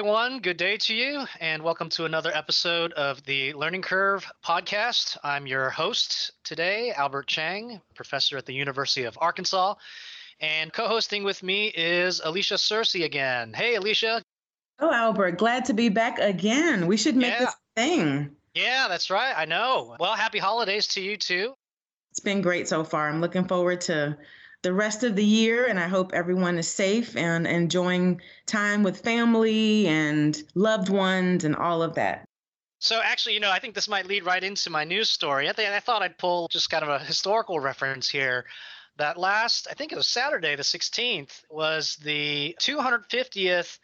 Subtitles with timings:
[0.00, 0.38] everyone.
[0.38, 5.18] Good day to you, and welcome to another episode of the Learning Curve podcast.
[5.22, 9.74] I'm your host today, Albert Cheng, professor at the University of Arkansas.
[10.40, 13.52] And co hosting with me is Alisha Searcy again.
[13.52, 14.22] Hey, Alicia.
[14.78, 16.86] Oh, Albert, glad to be back again.
[16.86, 17.38] We should make yeah.
[17.40, 18.30] this thing.
[18.54, 19.34] Yeah, that's right.
[19.36, 19.96] I know.
[20.00, 21.52] Well, happy holidays to you too.
[22.12, 23.06] It's been great so far.
[23.06, 24.16] I'm looking forward to
[24.62, 29.00] the rest of the year, and I hope everyone is safe and enjoying time with
[29.00, 32.24] family and loved ones and all of that.
[32.78, 35.48] So actually, you know, I think this might lead right into my news story.
[35.48, 38.46] I, think, I thought I'd pull just kind of a historical reference here.
[38.96, 43.78] That last, I think it was Saturday, the 16th, was the 250th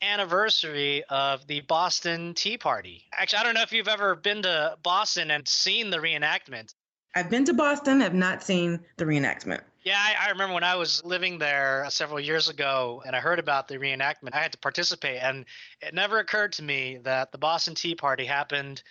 [0.00, 3.04] anniversary of the Boston Tea Party.
[3.12, 6.74] Actually, I don't know if you've ever been to Boston and seen the reenactment.
[7.14, 9.60] I've been to Boston, have not seen the reenactment.
[9.84, 13.20] Yeah, I, I, remember when I was living there uh, several years ago and I
[13.20, 15.20] heard about the reenactment, I had to participate.
[15.20, 15.44] And
[15.80, 18.82] it never occurred to me that the Boston Tea Party happened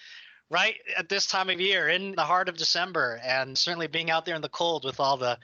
[0.49, 3.21] right at this time of year in the heart of December.
[3.23, 5.37] And certainly being out there in the cold with all the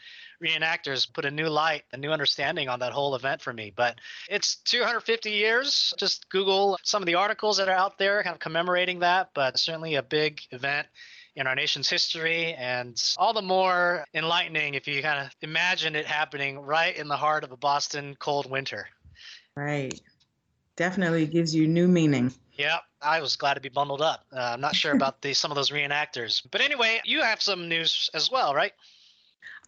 [0.43, 3.71] reenactors put a new light, a new understanding on that whole event for me.
[3.73, 3.95] But
[4.29, 5.93] it's 250 years.
[5.97, 9.57] Just Google some of the articles that are out there kind of commemorating that, but
[9.57, 10.87] certainly a big event
[11.37, 16.05] in our nation's history, and all the more enlightening if you kind of imagine it
[16.05, 18.87] happening right in the heart of a Boston cold winter.
[19.55, 19.99] Right.
[20.75, 22.33] Definitely gives you new meaning.
[22.55, 24.25] Yeah, I was glad to be bundled up.
[24.33, 27.69] Uh, I'm not sure about the some of those reenactors, but anyway, you have some
[27.69, 28.73] news as well, right?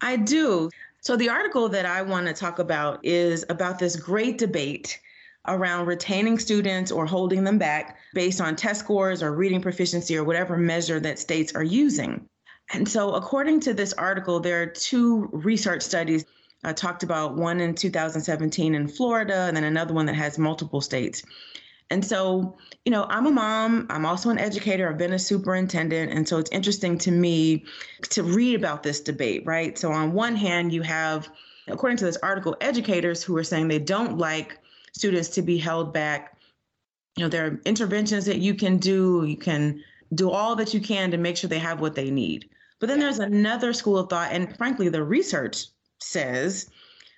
[0.01, 0.71] I do.
[1.01, 4.99] So the article that I want to talk about is about this great debate
[5.47, 10.23] around retaining students or holding them back based on test scores or reading proficiency or
[10.23, 12.27] whatever measure that states are using.
[12.73, 16.25] And so, according to this article, there are two research studies
[16.63, 20.81] uh, talked about one in 2017 in Florida, and then another one that has multiple
[20.81, 21.23] states.
[21.89, 26.11] And so, you know, I'm a mom, I'm also an educator, I've been a superintendent.
[26.11, 27.65] And so it's interesting to me
[28.09, 29.77] to read about this debate, right?
[29.77, 31.29] So, on one hand, you have,
[31.67, 34.59] according to this article, educators who are saying they don't like
[34.99, 36.37] students to be held back.
[37.15, 39.23] You know, there are interventions that you can do.
[39.25, 39.81] You can
[40.13, 42.49] do all that you can to make sure they have what they need.
[42.79, 45.65] But then there's another school of thought, and frankly, the research
[45.99, 46.69] says,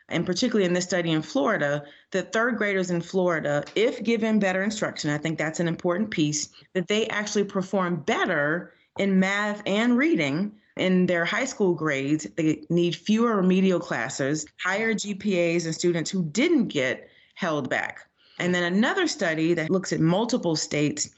[0.09, 4.63] and particularly in this study in Florida, that third graders in Florida, if given better
[4.63, 9.97] instruction, I think that's an important piece, that they actually perform better in math and
[9.97, 12.27] reading in their high school grades.
[12.35, 17.07] They need fewer remedial classes, higher GPAs, and students who didn't get
[17.41, 18.07] held back.
[18.37, 21.09] And then another study that looks at multiple states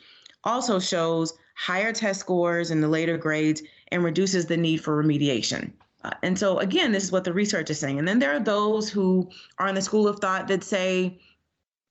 [0.46, 3.62] also shows higher test scores in the later grades
[3.92, 5.74] and reduces the need for remediation.
[6.06, 8.00] Uh, and so, again, this is what the research is saying.
[8.00, 11.20] And then there are those who are in the school of thought that say,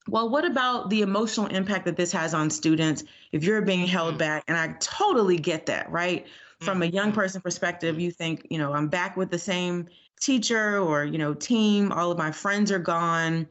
[0.09, 4.13] well, what about the emotional impact that this has on students if you're being held
[4.13, 4.19] mm-hmm.
[4.19, 4.45] back?
[4.49, 6.27] And I totally get that, right?
[6.61, 7.21] From a young mm-hmm.
[7.21, 9.89] person perspective, you think, you know, I'm back with the same
[10.21, 13.47] teacher or, you know, team, all of my friends are gone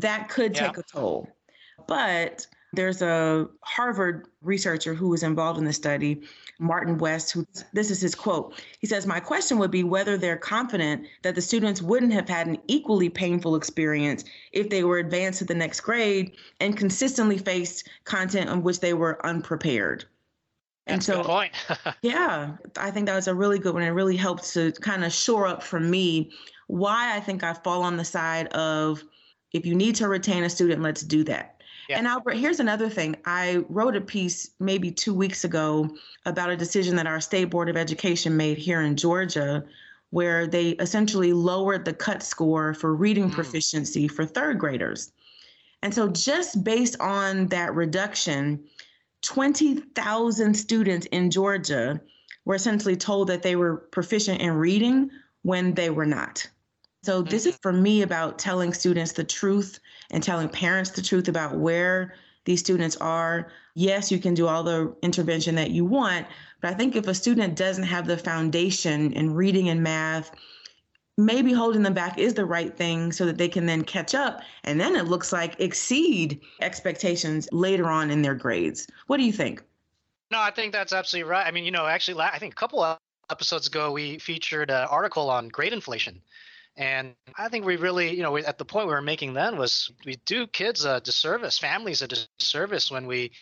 [0.00, 0.68] that could yeah.
[0.68, 1.28] take a toll.
[1.86, 6.22] But there's a Harvard researcher who was involved in the study,
[6.58, 8.60] Martin West, who this is his quote.
[8.80, 12.46] He says, My question would be whether they're confident that the students wouldn't have had
[12.46, 17.88] an equally painful experience if they were advanced to the next grade and consistently faced
[18.04, 20.04] content on which they were unprepared.
[20.86, 21.52] And That's so, point.
[22.02, 23.82] yeah, I think that was a really good one.
[23.82, 26.30] It really helped to kind of shore up for me
[26.68, 29.02] why I think I fall on the side of
[29.56, 31.56] if you need to retain a student, let's do that.
[31.88, 31.98] Yeah.
[31.98, 33.16] And Albert, here's another thing.
[33.24, 37.68] I wrote a piece maybe two weeks ago about a decision that our state board
[37.68, 39.64] of education made here in Georgia,
[40.10, 43.34] where they essentially lowered the cut score for reading mm.
[43.34, 45.12] proficiency for third graders.
[45.82, 48.64] And so, just based on that reduction,
[49.22, 52.00] 20,000 students in Georgia
[52.44, 55.10] were essentially told that they were proficient in reading
[55.42, 56.48] when they were not.
[57.06, 57.50] So this mm-hmm.
[57.50, 59.78] is for me about telling students the truth
[60.10, 62.14] and telling parents the truth about where
[62.46, 63.52] these students are.
[63.76, 66.26] Yes, you can do all the intervention that you want,
[66.60, 70.32] but I think if a student doesn't have the foundation in reading and math,
[71.16, 74.40] maybe holding them back is the right thing so that they can then catch up
[74.64, 78.88] and then it looks like exceed expectations later on in their grades.
[79.06, 79.62] What do you think?
[80.32, 81.46] No, I think that's absolutely right.
[81.46, 82.98] I mean, you know, actually, I think a couple of
[83.30, 86.20] episodes ago we featured an article on grade inflation
[86.76, 89.56] and I think we really, you know, we, at the point we were making then
[89.56, 93.32] was we do kids a disservice, families a disservice when we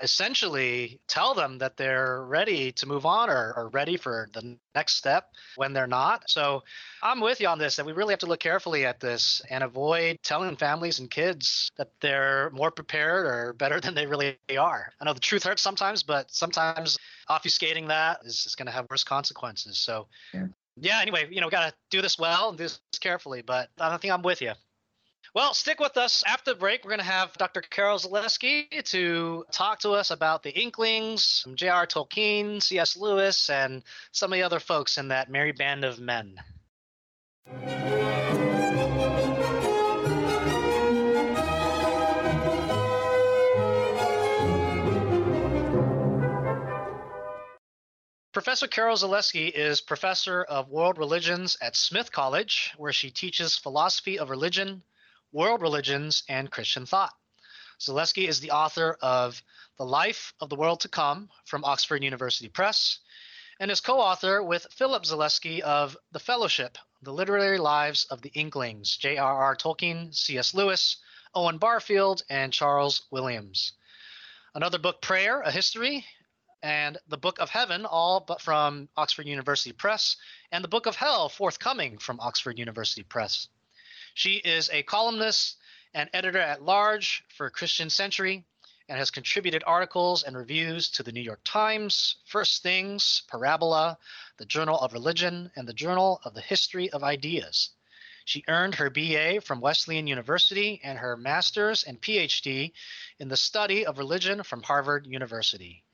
[0.00, 5.32] essentially tell them that they're ready to move on or, ready for the next step
[5.56, 6.22] when they're not.
[6.30, 6.62] So
[7.02, 9.64] I'm with you on this that we really have to look carefully at this and
[9.64, 14.92] avoid telling families and kids that they're more prepared or better than they really are.
[15.00, 16.96] I know the truth hurts sometimes, but sometimes
[17.28, 19.78] obfuscating that is, is going to have worse consequences.
[19.78, 20.46] So, yeah.
[20.80, 23.96] Yeah, anyway, you know, got to do this well and do this carefully, but I
[23.96, 24.52] think I'm with you.
[25.34, 26.24] Well, stick with us.
[26.26, 27.60] After the break, we're going to have Dr.
[27.60, 31.86] Carol Zaleski to talk to us about the Inklings, J.R.
[31.86, 32.96] Tolkien, C.S.
[32.96, 36.36] Lewis, and some of the other folks in that merry band of men.
[48.38, 54.16] Professor Carol Zaleski is professor of world religions at Smith College, where she teaches philosophy
[54.16, 54.84] of religion,
[55.32, 57.12] World Religions and Christian Thought.
[57.80, 59.42] Zaleski is the author of
[59.76, 63.00] The Life of the World to Come from Oxford University Press
[63.58, 68.30] and is co author with Philip Zaleski of The Fellowship The Literary Lives of the
[68.34, 69.56] Inklings, J.R.R.
[69.56, 70.54] Tolkien, C.S.
[70.54, 70.98] Lewis,
[71.34, 73.72] Owen Barfield, and Charles Williams.
[74.54, 76.06] Another book, Prayer, A History,
[76.62, 80.16] and The Book of Heaven, all but from Oxford University Press,
[80.50, 83.48] and The Book of Hell, forthcoming from Oxford University Press.
[84.14, 85.56] She is a columnist
[85.94, 88.44] and editor at large for Christian Century
[88.88, 93.98] and has contributed articles and reviews to the New York Times, First Things, Parabola,
[94.38, 97.70] the Journal of Religion, and the Journal of the History of Ideas.
[98.24, 102.72] She earned her BA from Wesleyan University and her master's and PhD
[103.18, 105.84] in the study of religion from Harvard University.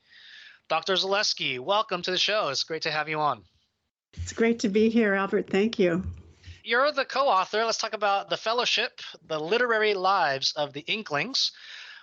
[0.67, 0.93] Dr.
[0.93, 2.49] Zaleski, welcome to the show.
[2.49, 3.43] It's great to have you on.
[4.13, 5.49] It's great to be here, Albert.
[5.49, 6.03] Thank you
[6.65, 7.63] you're the co-author.
[7.63, 11.51] Let's talk about the Fellowship, the literary lives of the Inklings.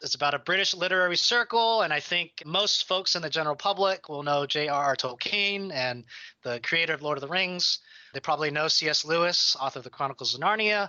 [0.03, 4.09] It's about a British literary circle, and I think most folks in the general public
[4.09, 4.95] will know J.R.R.
[4.97, 6.05] Tolkien and
[6.45, 7.81] the creator of Lord of the Rings.
[8.15, 9.05] They probably know C.S.
[9.05, 10.89] Lewis, author of the Chronicles of Narnia,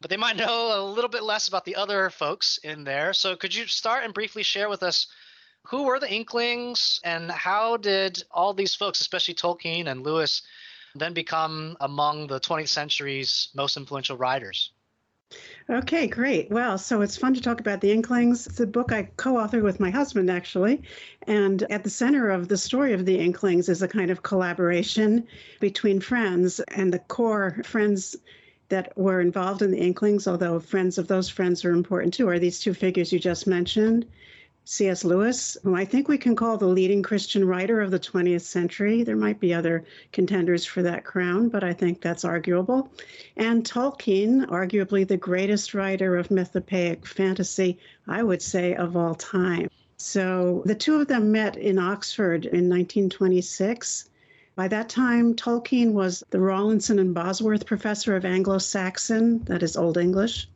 [0.00, 3.12] but they might know a little bit less about the other folks in there.
[3.12, 5.08] So, could you start and briefly share with us
[5.66, 10.42] who were the Inklings and how did all these folks, especially Tolkien and Lewis,
[10.94, 14.72] then become among the 20th century's most influential writers.
[15.68, 16.50] Okay, great.
[16.50, 18.48] Well, so it's fun to talk about the Inklings.
[18.48, 20.82] It's a book I co authored with my husband, actually.
[21.28, 25.28] And at the center of the story of the Inklings is a kind of collaboration
[25.60, 28.16] between friends and the core friends
[28.70, 32.40] that were involved in the Inklings, although friends of those friends are important too, are
[32.40, 34.06] these two figures you just mentioned.
[34.72, 35.04] C.S.
[35.04, 39.02] Lewis, who I think we can call the leading Christian writer of the 20th century.
[39.02, 39.82] There might be other
[40.12, 42.88] contenders for that crown, but I think that's arguable.
[43.36, 49.70] And Tolkien, arguably the greatest writer of mythopoeic fantasy, I would say, of all time.
[49.96, 54.08] So the two of them met in Oxford in 1926.
[54.54, 59.76] By that time, Tolkien was the Rawlinson and Bosworth Professor of Anglo Saxon, that is
[59.76, 60.48] Old English.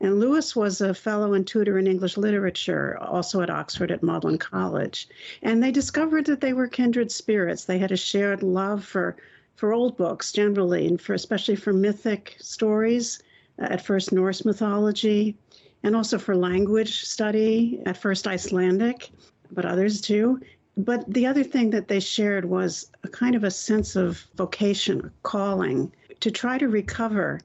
[0.00, 4.38] And Lewis was a fellow and tutor in English literature, also at Oxford at Magdalen
[4.38, 5.08] College.
[5.42, 7.64] And they discovered that they were kindred spirits.
[7.64, 9.16] They had a shared love for,
[9.56, 13.20] for old books generally, and for especially for mythic stories,
[13.58, 15.36] uh, at first Norse mythology,
[15.82, 19.10] and also for language study, at first Icelandic,
[19.50, 20.40] but others too.
[20.76, 25.06] But the other thing that they shared was a kind of a sense of vocation,
[25.06, 25.90] a calling
[26.20, 27.40] to try to recover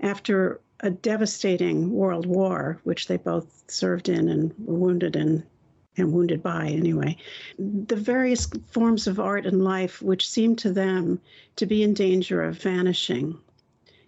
[0.00, 5.42] after a devastating world war, which they both served in and were wounded in
[5.96, 7.16] and wounded by anyway.
[7.58, 11.20] The various forms of art and life which seemed to them
[11.56, 13.38] to be in danger of vanishing.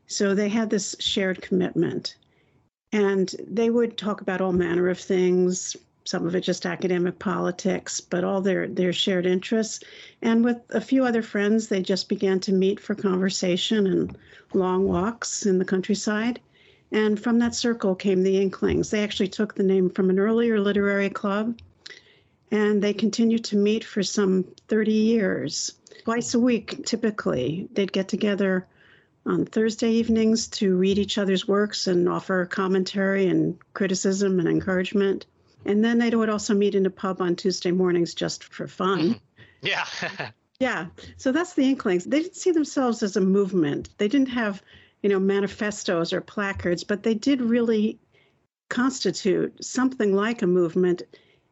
[0.07, 2.17] So they had this shared commitment.
[2.93, 8.01] And they would talk about all manner of things, some of it just academic politics,
[8.01, 9.83] but all their, their shared interests.
[10.21, 14.17] And with a few other friends, they just began to meet for conversation and
[14.53, 16.39] long walks in the countryside.
[16.93, 18.91] And from that circle came the Inklings.
[18.91, 21.59] They actually took the name from an earlier literary club,
[22.51, 25.73] and they continued to meet for some 30 years.
[26.05, 28.67] Twice a week, typically, they'd get together
[29.27, 35.27] on Thursday evenings to read each other's works and offer commentary and criticism and encouragement.
[35.65, 39.01] And then they would also meet in a pub on Tuesday mornings just for fun.
[39.01, 39.17] Mm-hmm.
[39.63, 39.87] Yeah.
[40.61, 40.87] yeah.
[41.17, 42.05] So that's the Inklings.
[42.05, 43.89] They didn't see themselves as a movement.
[43.99, 44.63] They didn't have
[45.03, 47.99] you know, manifestos or placards, but they did really
[48.69, 51.03] constitute something like a movement,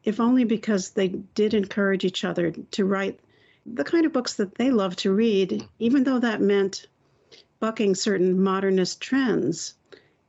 [0.03, 3.21] if only because they did encourage each other to write
[3.67, 6.87] the kind of books that they loved to read, even though that meant
[7.61, 9.75] bucking certain modernist trends.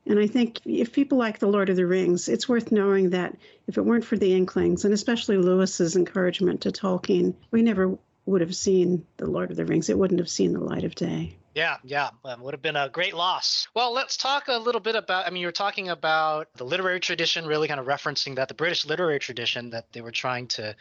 [0.06, 3.36] And I think if people like The Lord of the Rings, it's worth knowing that
[3.66, 8.40] if it weren't for the Inklings, and especially Lewis's encouragement to Tolkien, we never would
[8.40, 9.88] have seen The Lord of the Rings.
[9.88, 11.36] It wouldn't have seen the light of day.
[11.54, 13.66] Yeah, yeah, um, would have been a great loss.
[13.74, 15.26] Well, let's talk a little bit about.
[15.26, 18.54] I mean, you were talking about the literary tradition, really kind of referencing that the
[18.54, 20.76] British literary tradition that they were trying to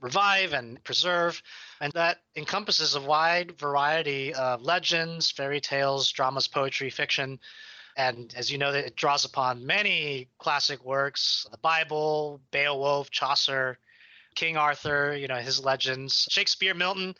[0.00, 1.42] revive and preserve,
[1.80, 7.40] and that encompasses a wide variety of legends, fairy tales, dramas, poetry, fiction.
[7.96, 13.78] And as you know, it draws upon many classic works the Bible, Beowulf, Chaucer,
[14.34, 17.14] King Arthur, you know, his legends, Shakespeare, Milton,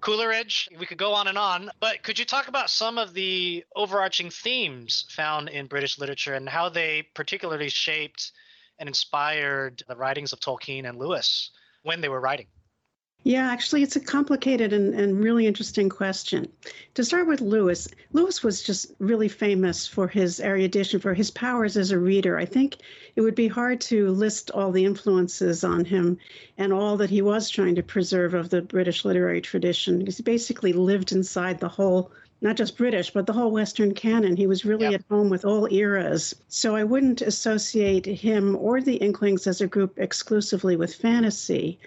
[0.00, 0.68] Coleridge.
[0.78, 1.70] We could go on and on.
[1.80, 6.48] But could you talk about some of the overarching themes found in British literature and
[6.48, 8.32] how they particularly shaped
[8.78, 11.50] and inspired the writings of Tolkien and Lewis
[11.82, 12.46] when they were writing?
[13.28, 16.50] Yeah, actually, it's a complicated and, and really interesting question.
[16.94, 21.76] To start with Lewis, Lewis was just really famous for his erudition, for his powers
[21.76, 22.38] as a reader.
[22.38, 22.76] I think
[23.16, 26.16] it would be hard to list all the influences on him
[26.56, 30.22] and all that he was trying to preserve of the British literary tradition, because he
[30.22, 34.38] basically lived inside the whole not just British, but the whole Western canon.
[34.38, 35.00] He was really yep.
[35.00, 36.34] at home with all eras.
[36.48, 41.78] So I wouldn't associate him or the Inklings as a group exclusively with fantasy.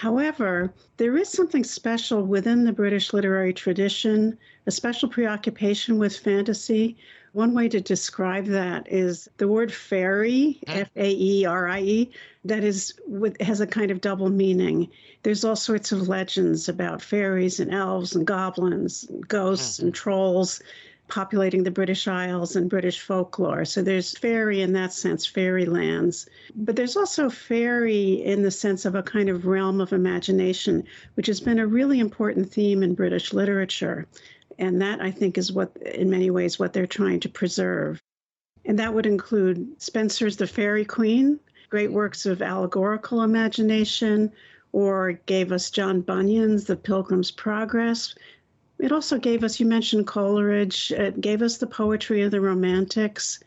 [0.00, 6.96] However, there is something special within the British literary tradition, a special preoccupation with fantasy.
[7.32, 10.70] One way to describe that is the word fairy, hmm.
[10.70, 12.10] F A E R I E,
[12.46, 14.88] that is with, has a kind of double meaning.
[15.22, 19.88] There's all sorts of legends about fairies and elves and goblins, and ghosts mm-hmm.
[19.88, 20.62] and trolls
[21.10, 23.64] populating the British Isles and British folklore.
[23.64, 26.28] So there's fairy in that sense, fairy lands.
[26.54, 31.26] But there's also fairy in the sense of a kind of realm of imagination, which
[31.26, 34.06] has been a really important theme in British literature.
[34.58, 38.00] And that, I think, is what, in many ways, what they're trying to preserve.
[38.64, 41.40] And that would include Spenser's The Faerie Queene,
[41.70, 44.30] great works of allegorical imagination,
[44.72, 48.14] or gave us John Bunyan's The Pilgrim's Progress,
[48.82, 53.40] it also gave us, you mentioned Coleridge, it gave us the poetry of the Romantics.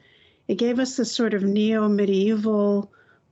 [0.47, 2.91] It gave us the sort of neo medieval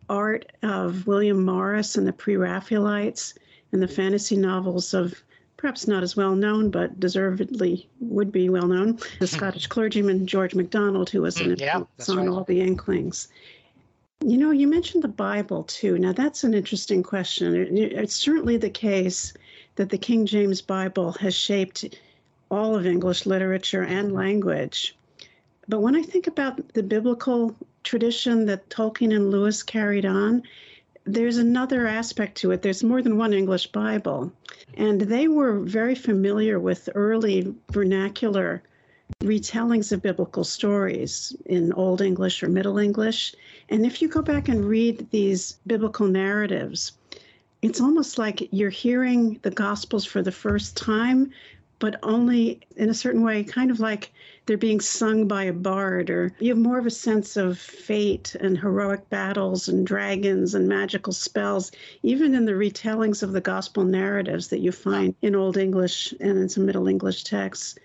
[0.09, 3.33] art of William Morris and the Pre Raphaelites
[3.71, 5.21] and the fantasy novels of
[5.57, 10.55] perhaps not as well known, but deservedly would be well known, the Scottish clergyman George
[10.55, 12.27] MacDonald, who was an mm, yeah, on right.
[12.27, 13.27] all the Inklings.
[14.25, 15.97] You know, you mentioned the Bible too.
[15.97, 17.77] Now, that's an interesting question.
[17.77, 19.33] It's certainly the case
[19.81, 21.97] that the King James Bible has shaped
[22.51, 24.95] all of English literature and language.
[25.67, 30.43] But when I think about the biblical tradition that Tolkien and Lewis carried on,
[31.05, 32.61] there's another aspect to it.
[32.61, 34.31] There's more than one English Bible.
[34.75, 38.61] And they were very familiar with early vernacular
[39.23, 43.33] retellings of biblical stories in Old English or Middle English.
[43.67, 46.91] And if you go back and read these biblical narratives,
[47.61, 51.31] it's almost like you're hearing the Gospels for the first time,
[51.79, 54.11] but only in a certain way, kind of like
[54.45, 58.35] they're being sung by a bard, or you have more of a sense of fate
[58.39, 61.71] and heroic battles and dragons and magical spells,
[62.03, 66.37] even in the retellings of the Gospel narratives that you find in Old English and
[66.37, 67.75] in some Middle English texts.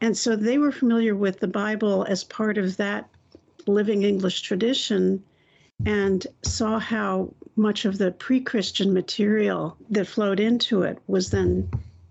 [0.00, 3.08] And so they were familiar with the Bible as part of that
[3.66, 5.22] living English tradition
[5.86, 11.68] and saw how much of the pre Christian material that flowed into it was then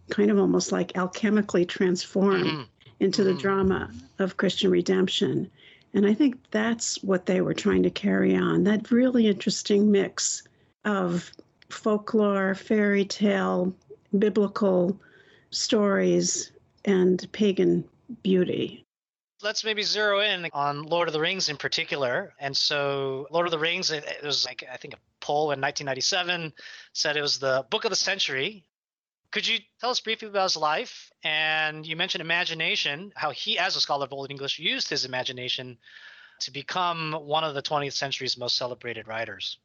[0.10, 2.62] kind of almost like alchemically transformed mm-hmm.
[3.00, 3.40] into the mm-hmm.
[3.40, 5.50] drama of Christian redemption.
[5.94, 10.44] And I think that's what they were trying to carry on that really interesting mix
[10.86, 11.32] of
[11.70, 13.74] folklore, fairy tale,
[14.18, 15.00] biblical
[15.50, 16.52] stories,
[16.86, 17.84] and pagan
[18.24, 18.86] beauty
[19.44, 22.34] let's maybe zero in on Lord of the Rings in particular.
[22.40, 25.62] And so, Lord of the Rings, it, it was like I think a poll in
[25.62, 26.54] 1997
[26.94, 28.66] said it was the book of the century.
[29.32, 31.12] Could you tell us briefly about his life?
[31.24, 35.78] And you mentioned imagination, how he, as a scholar of Old English, used his imagination
[36.42, 39.58] to become one of the 20th century's most celebrated writers.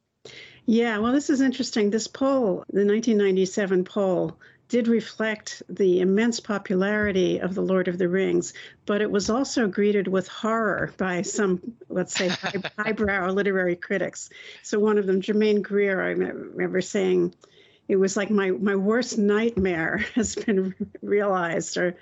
[0.67, 1.91] Yeah, well, this is interesting.
[1.91, 8.09] This poll, the 1997 poll, did reflect the immense popularity of The Lord of the
[8.09, 8.53] Rings,
[8.85, 12.29] but it was also greeted with horror by some, let's say,
[12.79, 14.29] highbrow literary critics.
[14.63, 17.35] So one of them, Germaine Greer, I remember saying,
[17.89, 21.97] it was like my, my worst nightmare has been realized, or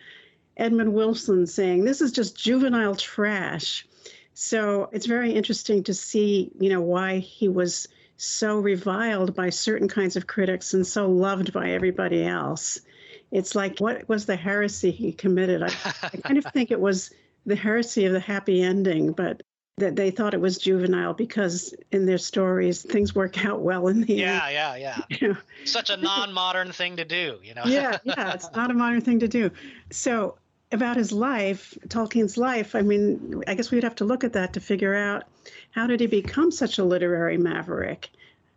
[0.56, 3.87] Edmund Wilson saying, this is just juvenile trash.
[4.33, 9.88] So it's very interesting to see, you know, why he was so reviled by certain
[9.88, 12.80] kinds of critics and so loved by everybody else.
[13.30, 15.62] It's like, what was the heresy he committed?
[15.62, 15.71] I,
[16.02, 17.11] I kind of think it was
[17.47, 19.42] the heresy of the happy ending, but
[19.78, 24.02] that they thought it was juvenile because in their stories things work out well in
[24.02, 24.54] the yeah, end.
[24.54, 25.35] Yeah, yeah, yeah.
[25.64, 27.64] Such a non-modern thing to do, you know.
[27.66, 29.50] yeah, yeah, it's not a modern thing to do.
[29.90, 30.37] So
[30.73, 34.54] about his life, Tolkien's life, I mean, I guess we'd have to look at that
[34.54, 35.25] to figure out
[35.71, 38.11] how did he become such a literary maverick?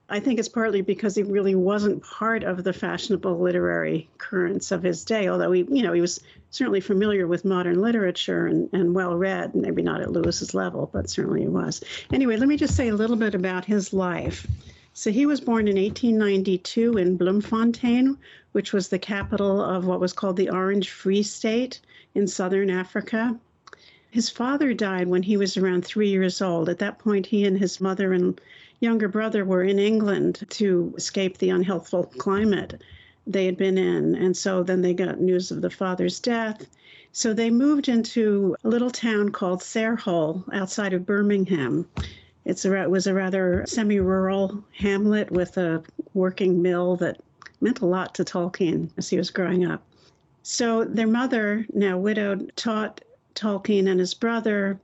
[0.10, 4.82] I think it's partly because he really wasn't part of the fashionable literary currents of
[4.82, 8.96] his day, although he, you know, he was certainly familiar with modern literature and, and
[8.96, 11.84] well read, maybe not at Lewis's level, but certainly he was.
[12.14, 14.48] Anyway, let me just say a little bit about his life.
[14.94, 18.18] So he was born in 1892 in Bloemfontein,
[18.54, 21.82] which was the capital of what was called the Orange Free State
[22.18, 23.40] in southern Africa.
[24.10, 26.68] His father died when he was around three years old.
[26.68, 28.42] At that point, he and his mother and
[28.80, 32.82] younger brother were in England to escape the unhealthful climate
[33.28, 34.16] they had been in.
[34.16, 36.66] And so then they got news of the father's death.
[37.12, 41.88] So they moved into a little town called Sarehole outside of Birmingham.
[42.46, 45.84] It's a, it was a rather semi rural hamlet with a
[46.16, 47.22] working mill that
[47.62, 49.84] meant a lot to Tolkien as he was growing up.
[50.50, 53.02] So their mother, now widowed, taught
[53.36, 54.80] Tolkien and his brother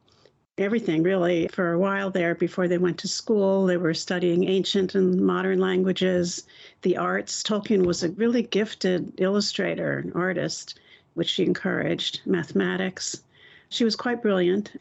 [0.57, 3.65] everything really for a while there before they went to school.
[3.65, 6.43] They were studying ancient and modern languages,
[6.81, 7.41] the arts.
[7.41, 10.81] Tolkien was a really gifted illustrator and artist,
[11.13, 13.23] which she encouraged, mathematics.
[13.69, 14.77] She was quite brilliant.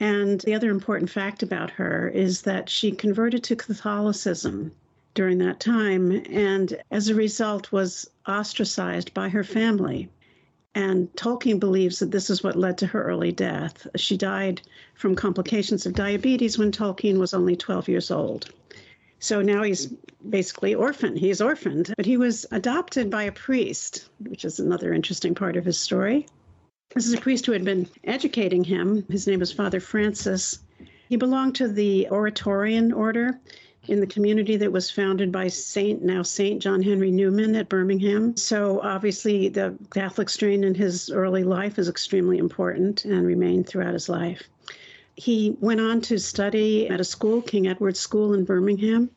[0.00, 4.70] And the other important fact about her is that she converted to Catholicism
[5.14, 10.10] during that time and as a result was ostracized by her family
[10.76, 13.86] and Tolkien believes that this is what led to her early death.
[13.96, 14.60] She died
[14.94, 18.50] from complications of diabetes when Tolkien was only 12 years old.
[19.18, 19.86] So now he's
[20.28, 21.18] basically orphaned.
[21.18, 25.64] He's orphaned, but he was adopted by a priest, which is another interesting part of
[25.64, 26.26] his story.
[26.94, 29.06] This is a priest who had been educating him.
[29.08, 30.58] His name was Father Francis.
[31.08, 33.40] He belonged to the Oratorian order,
[33.88, 38.36] in the community that was founded by Saint, now Saint John Henry Newman at Birmingham.
[38.36, 43.94] So obviously, the Catholic strain in his early life is extremely important and remained throughout
[43.94, 44.42] his life.
[45.16, 49.10] He went on to study at a school, King Edward's School in Birmingham,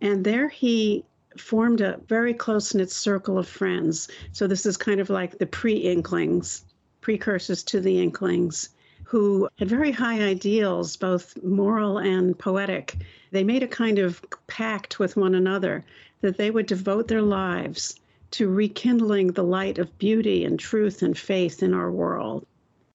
[0.00, 1.04] and there he
[1.38, 4.08] formed a very close knit circle of friends.
[4.32, 6.64] So this is kind of like the pre Inklings,
[7.00, 8.70] precursors to the Inklings
[9.04, 12.96] who had very high ideals, both moral and poetic.
[13.32, 15.84] They made a kind of pact with one another
[16.20, 17.98] that they would devote their lives
[18.32, 22.46] to rekindling the light of beauty and truth and faith in our world.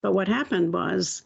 [0.01, 1.23] But what happened was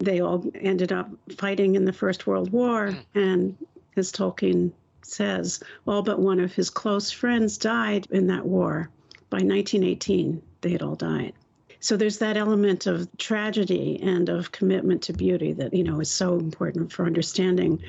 [0.00, 3.18] they all ended up fighting in the First World War, hmm.
[3.18, 3.56] and
[3.96, 8.90] as Tolkien says, all but one of his close friends died in that war.
[9.30, 11.32] By 1918, they had all died.
[11.80, 16.10] So there's that element of tragedy and of commitment to beauty that, you know, is
[16.10, 17.82] so important for understanding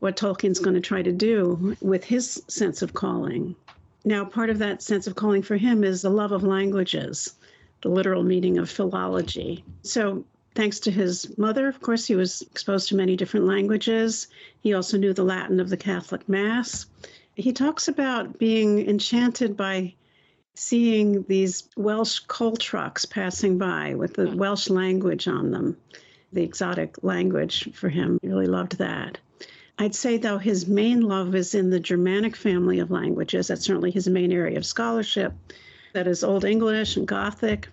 [0.00, 3.54] what Tolkien's going to try to do with his sense of calling.
[4.04, 7.34] Now, part of that sense of calling for him is the love of languages,
[7.82, 9.64] the literal meaning of philology.
[9.82, 14.28] So, thanks to his mother, of course, he was exposed to many different languages.
[14.60, 16.86] He also knew the Latin of the Catholic Mass.
[17.34, 19.94] He talks about being enchanted by
[20.54, 25.76] seeing these Welsh coal trucks passing by with the Welsh language on them,
[26.32, 28.18] the exotic language for him.
[28.22, 29.18] He really loved that.
[29.78, 33.46] I'd say, though, his main love is in the Germanic family of languages.
[33.46, 35.32] That's certainly his main area of scholarship.
[35.92, 37.68] That is Old English and Gothic,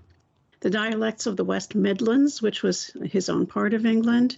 [0.59, 4.37] the dialects of the West Midlands, which was his own part of England,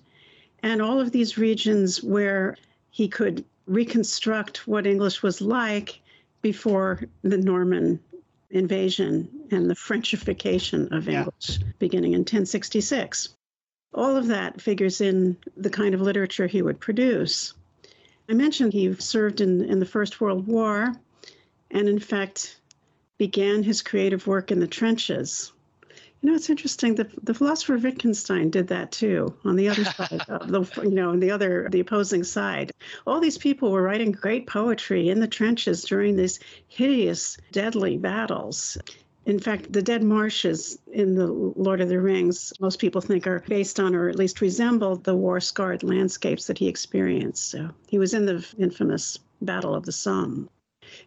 [0.63, 2.56] and all of these regions where
[2.89, 5.99] he could reconstruct what English was like
[6.41, 7.99] before the Norman
[8.49, 11.67] invasion and the Frenchification of English yeah.
[11.80, 13.36] beginning in 1066.
[13.93, 17.54] All of that figures in the kind of literature he would produce.
[18.30, 20.93] I mentioned he served in, in the First World War
[21.71, 22.60] and, in fact,
[23.17, 25.52] began his creative work in the trenches
[26.21, 26.95] you know, it's interesting.
[26.95, 29.36] The the philosopher Wittgenstein did that too.
[29.45, 32.71] On the other side, of the you know, on the other the opposing side,
[33.06, 38.78] all these people were writing great poetry in the trenches during these hideous, deadly battles.
[39.28, 43.44] In fact, the dead marshes in the Lord of the Rings, most people think are
[43.46, 47.50] based on or at least resemble the war scarred landscapes that he experienced.
[47.50, 50.50] So he was in the infamous Battle of the Somme.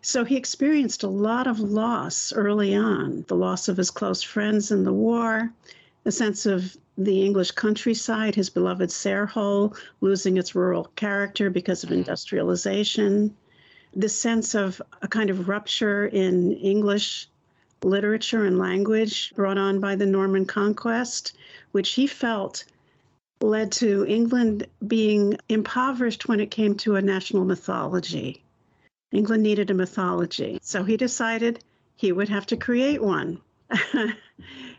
[0.02, 4.70] So he experienced a lot of loss early on the loss of his close friends
[4.70, 5.50] in the war,
[6.04, 11.88] a sense of the English countryside, his beloved Sarehole, losing its rural character because of
[11.88, 12.00] mm-hmm.
[12.00, 13.34] industrialization,
[13.96, 17.29] the sense of a kind of rupture in English
[17.82, 21.36] literature and language brought on by the Norman conquest,
[21.72, 22.64] which he felt
[23.40, 28.42] led to England being impoverished when it came to a national mythology.
[29.12, 30.58] England needed a mythology.
[30.62, 31.64] So he decided
[31.96, 33.40] he would have to create one.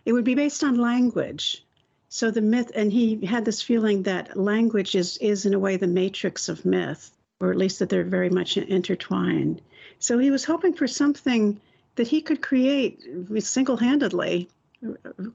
[0.06, 1.64] it would be based on language.
[2.10, 5.78] So the myth, and he had this feeling that language is, is in a way
[5.78, 9.62] the matrix of myth, or at least that they're very much intertwined.
[10.00, 11.60] So he was hoping for something
[12.02, 13.08] that he could create
[13.42, 14.50] single handedly,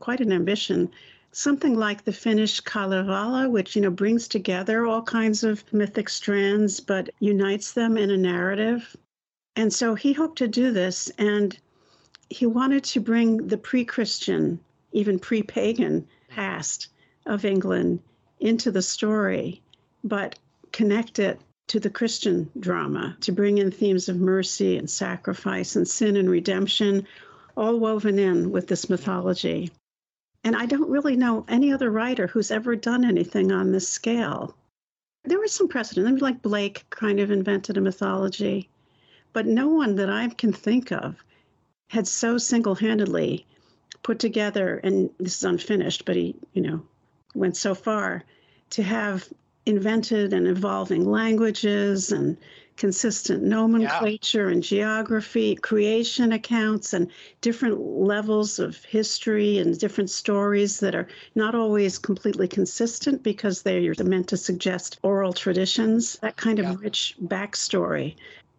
[0.01, 0.91] quite an ambition,
[1.31, 6.81] something like the Finnish Kalevala, which you know brings together all kinds of mythic strands
[6.81, 8.97] but unites them in a narrative.
[9.55, 11.57] And so he hoped to do this, and
[12.31, 14.59] he wanted to bring the pre-Christian,
[14.91, 16.89] even pre-pagan past
[17.27, 18.01] of England
[18.41, 19.63] into the story,
[20.03, 20.37] but
[20.73, 25.87] connect it to the Christian drama, to bring in themes of mercy and sacrifice and
[25.87, 27.07] sin and redemption,
[27.57, 29.71] all woven in with this mythology.
[30.45, 34.57] And I don't really know any other writer who's ever done anything on this scale.
[35.25, 36.07] There was some precedent.
[36.07, 38.69] I mean, Like Blake kind of invented a mythology,
[39.33, 41.17] but no one that I can think of
[41.91, 43.45] had so single handedly
[44.05, 46.83] put together, and this is unfinished, but he, you know,
[47.35, 48.23] went so far
[48.71, 49.29] to have
[49.67, 52.37] invented and evolving languages and
[52.77, 54.53] consistent nomenclature yeah.
[54.53, 61.55] and geography, creation accounts, and different levels of history and different stories that are not
[61.55, 68.15] always completely consistent because they're meant to suggest oral traditions, that kind of rich backstory.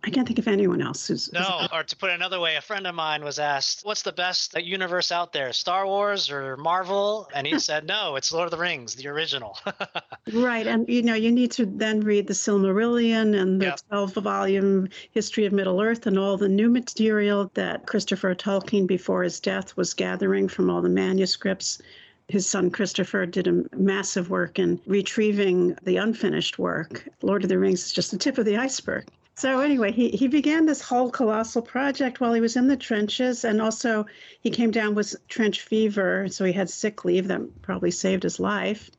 [0.08, 1.34] I can't think of anyone else who's.
[1.34, 4.13] No, or to put it another way, a friend of mine was asked, What's the
[4.13, 7.30] best uh, universe out there, Star Wars or Marvel?
[7.36, 9.58] And he said, No, it's Lord of the Rings, the original.
[10.34, 10.65] right.
[10.65, 13.82] And, you know, you need to then read the Silmarillion and the yep.
[13.89, 19.24] 12 volume history of Middle Earth and all the new material that Christopher Tolkien, before
[19.24, 21.82] his death, was gathering from all the manuscripts
[22.30, 27.08] his son Christopher did a massive work in retrieving the unfinished work.
[27.22, 29.06] Lord of the Rings is just the tip of the iceberg.
[29.38, 33.45] So anyway, he, he began this whole colossal project while he was in the trenches,
[33.45, 34.08] and also
[34.41, 38.39] he came down with trench fever, so he had sick leave that probably saved his
[38.39, 38.89] life.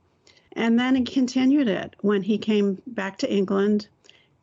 [0.53, 3.89] And then he continued it when he came back to England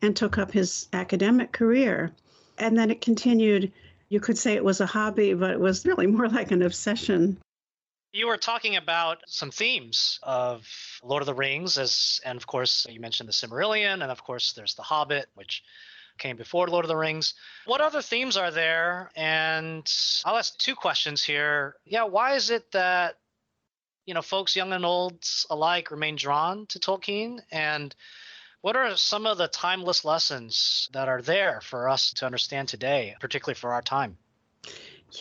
[0.02, 2.12] and took up his academic career.
[2.58, 3.72] And then it continued.
[4.10, 7.38] You could say it was a hobby, but it was really more like an obsession.
[8.16, 10.66] You were talking about some themes of
[11.02, 14.54] Lord of the Rings, as and of course you mentioned the Silmarillion, and of course
[14.54, 15.62] there's the Hobbit, which
[16.16, 17.34] came before Lord of the Rings.
[17.66, 19.10] What other themes are there?
[19.16, 19.86] And
[20.24, 21.76] I'll ask two questions here.
[21.84, 23.18] Yeah, why is it that
[24.06, 27.94] you know folks young and old alike remain drawn to Tolkien and
[28.62, 33.14] what are some of the timeless lessons that are there for us to understand today,
[33.20, 34.16] particularly for our time?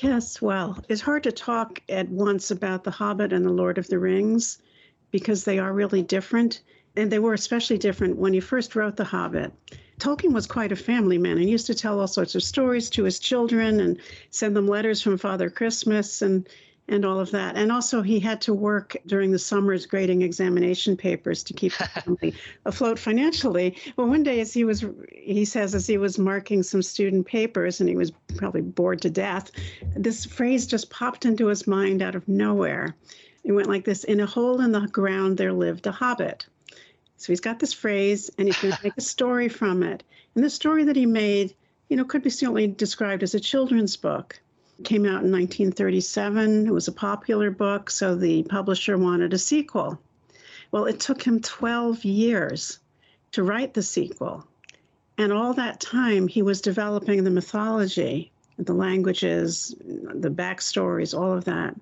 [0.01, 3.87] Yes, well, it's hard to talk at once about The Hobbit and The Lord of
[3.87, 4.57] the Rings
[5.11, 6.61] because they are really different.
[6.95, 9.51] And they were especially different when he first wrote The Hobbit.
[9.99, 13.03] Tolkien was quite a family man and used to tell all sorts of stories to
[13.03, 16.47] his children and send them letters from Father Christmas and
[16.87, 17.55] and all of that.
[17.55, 21.85] And also he had to work during the summers grading examination papers to keep the
[22.01, 23.77] family afloat financially.
[23.97, 27.79] Well, one day as he was he says as he was marking some student papers
[27.79, 29.51] and he was probably bored to death,
[29.95, 32.95] this phrase just popped into his mind out of nowhere.
[33.43, 36.45] It went like this, in a hole in the ground there lived a hobbit.
[37.17, 40.03] So he's got this phrase and he's going to make a story from it.
[40.35, 41.55] And the story that he made,
[41.89, 44.39] you know, could be certainly described as a children's book.
[44.83, 46.67] Came out in 1937.
[46.67, 49.99] It was a popular book, so the publisher wanted a sequel.
[50.71, 52.79] Well, it took him 12 years
[53.31, 54.45] to write the sequel.
[55.17, 61.45] And all that time, he was developing the mythology, the languages, the backstories, all of
[61.45, 61.75] that.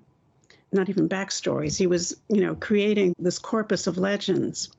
[0.72, 1.76] Not even backstories.
[1.76, 4.70] He was, you know, creating this corpus of legends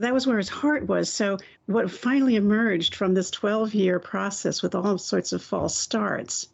[0.00, 1.12] that was where his heart was.
[1.12, 6.48] So, what finally emerged from this 12 year process with all sorts of false starts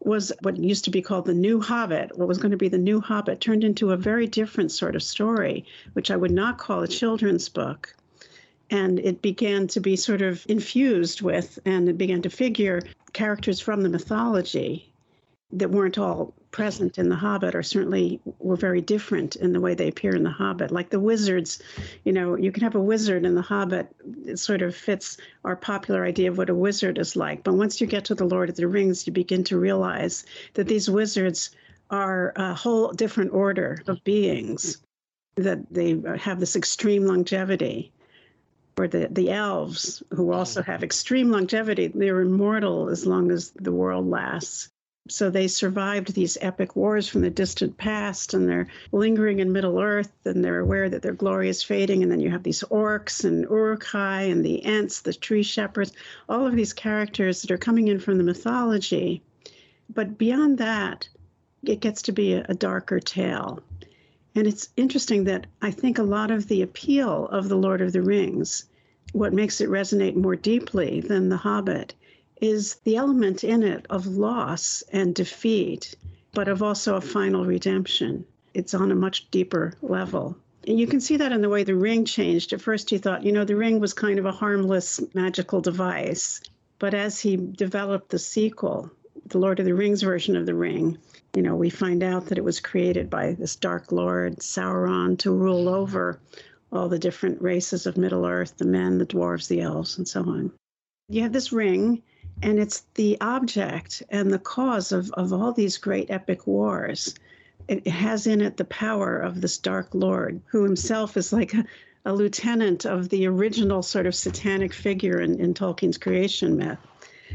[0.00, 2.16] was what used to be called the New Hobbit.
[2.16, 5.02] What was going to be the New Hobbit turned into a very different sort of
[5.02, 7.94] story, which I would not call a children's book.
[8.70, 12.82] And it began to be sort of infused with, and it began to figure
[13.12, 14.92] characters from the mythology
[15.52, 19.74] that weren't all present in The Hobbit, are certainly were very different in the way
[19.74, 20.70] they appear in The Hobbit.
[20.70, 21.62] Like the wizards,
[22.02, 23.94] you know, you can have a wizard in The Hobbit.
[24.24, 27.44] It sort of fits our popular idea of what a wizard is like.
[27.44, 30.66] But once you get to The Lord of the Rings, you begin to realize that
[30.66, 31.50] these wizards
[31.90, 34.78] are a whole different order of beings,
[35.36, 37.92] that they have this extreme longevity.
[38.78, 43.72] Or the, the elves, who also have extreme longevity, they're immortal as long as the
[43.72, 44.70] world lasts
[45.08, 49.80] So they survived these epic wars from the distant past and they're lingering in Middle
[49.80, 52.02] Earth and they're aware that their glory is fading.
[52.02, 55.92] And then you have these orcs and Uruk-hai and the Ents, the tree shepherds,
[56.28, 59.22] all of these characters that are coming in from the mythology.
[59.94, 61.08] But beyond that,
[61.62, 63.62] it gets to be a darker tale.
[64.34, 67.92] And it's interesting that I think a lot of the appeal of The Lord of
[67.92, 68.64] the Rings,
[69.12, 71.94] what makes it resonate more deeply than The Hobbit,
[72.40, 75.94] is the element in it of loss and defeat,
[76.32, 78.24] but of also a final redemption.
[78.54, 80.36] It's on a much deeper level.
[80.66, 82.52] And you can see that in the way the ring changed.
[82.52, 86.40] At first, he thought, you know, the ring was kind of a harmless magical device.
[86.78, 88.90] But as he developed the sequel,
[89.26, 90.98] the Lord of the Rings version of the ring,
[91.34, 95.30] you know, we find out that it was created by this Dark Lord, Sauron, to
[95.30, 96.18] rule over
[96.72, 100.22] all the different races of Middle Earth the men, the dwarves, the elves, and so
[100.22, 100.52] on.
[101.08, 102.02] You have this ring,
[102.42, 107.14] and it's the object and the cause of, of all these great epic wars.
[107.66, 111.64] It has in it the power of this Dark Lord, who himself is like a,
[112.04, 116.78] a lieutenant of the original sort of satanic figure in, in Tolkien's creation myth.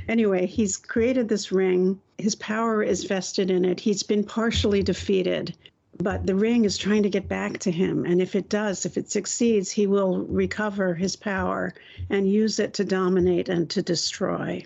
[0.08, 2.00] Anyway, he's created this ring.
[2.18, 3.80] His power is vested in it.
[3.80, 5.54] He's been partially defeated,
[5.98, 8.06] but the ring is trying to get back to him.
[8.06, 11.74] And if it does, if it succeeds, he will recover his power
[12.10, 14.64] and use it to dominate and to destroy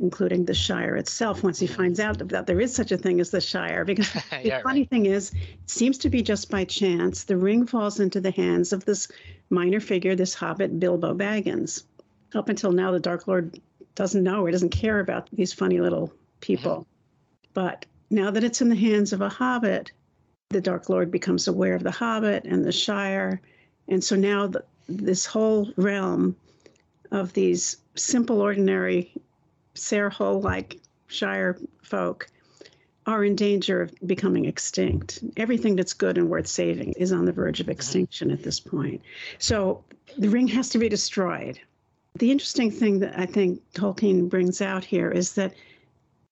[0.00, 3.30] including the Shire itself, once he finds out that there is such a thing as
[3.30, 3.84] the Shire.
[3.84, 4.90] Because yeah, the funny right.
[4.90, 8.72] thing is, it seems to be just by chance the ring falls into the hands
[8.72, 9.08] of this
[9.50, 11.84] minor figure, this hobbit, Bilbo Baggins.
[12.34, 13.60] Up until now, the Dark Lord
[13.94, 16.72] doesn't know or doesn't care about these funny little people.
[16.72, 17.50] Mm-hmm.
[17.52, 19.92] But now that it's in the hands of a hobbit,
[20.50, 23.40] the Dark Lord becomes aware of the hobbit and the Shire.
[23.88, 26.36] And so now the, this whole realm
[27.10, 29.12] of these simple, ordinary
[29.80, 32.28] Sarehole like Shire folk
[33.06, 35.24] are in danger of becoming extinct.
[35.36, 39.00] Everything that's good and worth saving is on the verge of extinction at this point.
[39.38, 39.82] So
[40.18, 41.58] the ring has to be destroyed.
[42.14, 45.54] The interesting thing that I think Tolkien brings out here is that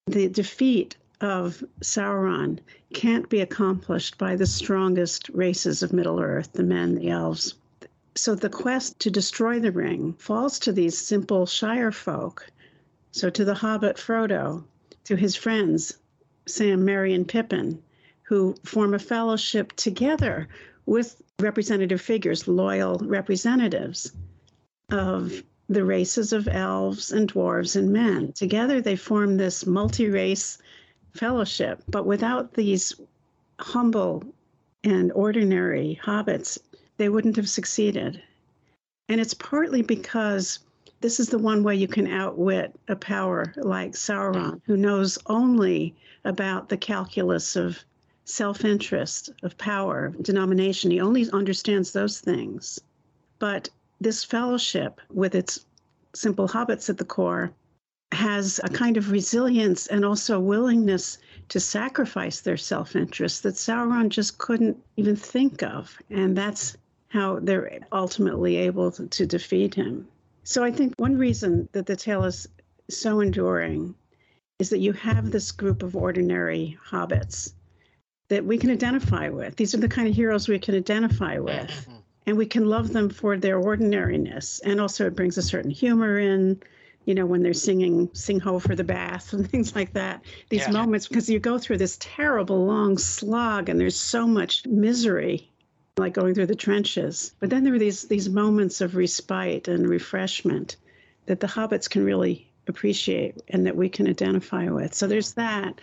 [0.06, 2.58] the defeat of Sauron
[2.92, 7.54] can't be accomplished by the strongest races of Middle Earth, the men, the elves.
[8.14, 12.50] So the quest to destroy the ring falls to these simple Shire folk
[13.10, 14.64] so to the hobbit Frodo,
[15.04, 15.96] to his friends,
[16.46, 17.82] Sam, Merry, and Pippin,
[18.22, 20.48] who form a fellowship together
[20.86, 24.12] with representative figures, loyal representatives
[24.90, 28.32] of the races of elves and dwarves and men.
[28.32, 30.58] Together they form this multi race
[31.12, 32.94] fellowship, but without these
[33.58, 34.24] humble
[34.84, 36.58] and ordinary hobbits,
[36.96, 38.22] they wouldn't have succeeded.
[39.08, 40.58] And it's partly because
[41.00, 45.94] this is the one way you can outwit a power like Sauron, who knows only
[46.24, 47.78] about the calculus of
[48.24, 50.90] self interest, of power, denomination.
[50.90, 52.80] He only understands those things.
[53.38, 55.64] But this fellowship, with its
[56.14, 57.52] simple hobbits at the core,
[58.12, 64.08] has a kind of resilience and also willingness to sacrifice their self interest that Sauron
[64.08, 65.96] just couldn't even think of.
[66.10, 66.76] And that's
[67.08, 70.08] how they're ultimately able to, to defeat him.
[70.48, 72.48] So I think one reason that the tale is
[72.88, 73.94] so enduring
[74.58, 77.52] is that you have this group of ordinary hobbits
[78.30, 79.56] that we can identify with.
[79.56, 81.68] These are the kind of heroes we can identify with.
[81.68, 81.96] Mm-hmm.
[82.24, 84.60] And we can love them for their ordinariness.
[84.60, 86.62] And also, it brings a certain humor in,
[87.04, 90.24] you know, when they're singing Sing Ho for the Bath and things like that.
[90.48, 90.70] These yeah.
[90.70, 95.52] moments, because you go through this terrible long slog and there's so much misery
[95.98, 97.32] like going through the trenches.
[97.40, 100.76] But then there are these these moments of respite and refreshment
[101.26, 104.94] that the hobbits can really appreciate and that we can identify with.
[104.94, 105.80] So there's that.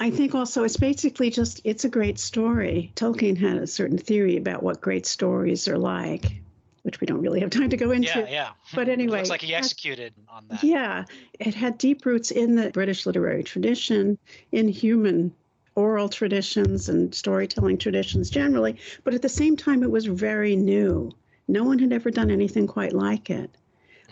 [0.00, 2.92] I think also it's basically just it's a great story.
[2.96, 6.42] Tolkien had a certain theory about what great stories are like,
[6.82, 8.18] which we don't really have time to go into.
[8.18, 8.50] Yeah, yeah.
[8.74, 10.64] But anyway, it looks like he executed on that.
[10.64, 11.04] Yeah,
[11.38, 14.18] it had deep roots in the British literary tradition,
[14.50, 15.32] in human
[15.76, 21.10] oral traditions and storytelling traditions generally, but at the same time, it was very new.
[21.48, 23.50] No one had ever done anything quite like it.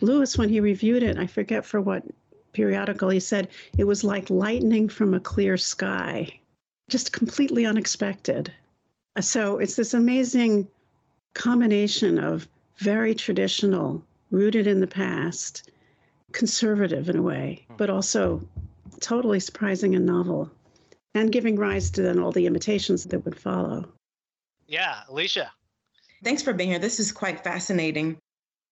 [0.01, 2.05] Lewis, when he reviewed it, I forget for what
[2.53, 3.49] periodical, he said
[3.79, 6.41] it was like lightning from a clear sky,
[6.89, 8.53] just completely unexpected.
[9.21, 10.69] So it's this amazing
[11.35, 12.49] combination of
[12.79, 15.71] very traditional, rooted in the past,
[16.33, 18.43] conservative in a way, but also
[19.01, 20.51] totally surprising and novel
[21.15, 23.89] and giving rise to then all the imitations that would follow.
[24.67, 25.49] Yeah, Alisha.
[26.25, 26.79] Thanks for being here.
[26.79, 28.19] This is quite fascinating.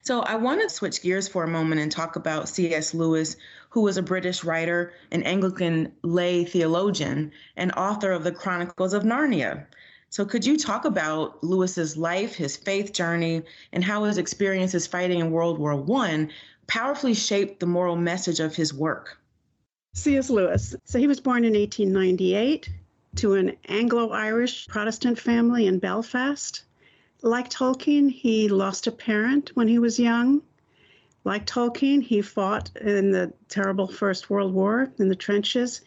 [0.03, 2.95] So I want to switch gears for a moment and talk about C.S.
[2.95, 3.37] Lewis,
[3.69, 9.03] who was a British writer, an Anglican lay theologian, and author of the Chronicles of
[9.03, 9.67] Narnia.
[10.09, 15.21] So could you talk about Lewis's life, his faith journey, and how his experiences fighting
[15.21, 16.29] in World War I
[16.67, 19.19] powerfully shaped the moral message of his work?
[19.93, 20.31] C.S.
[20.31, 20.75] Lewis.
[20.85, 22.71] So he was born in 1898
[23.17, 26.63] to an Anglo Irish Protestant family in Belfast.
[27.23, 30.43] Like Tolkien, he lost a parent when he was young.
[31.25, 35.83] Like Tolkien, he fought in the terrible First World War in the trenches.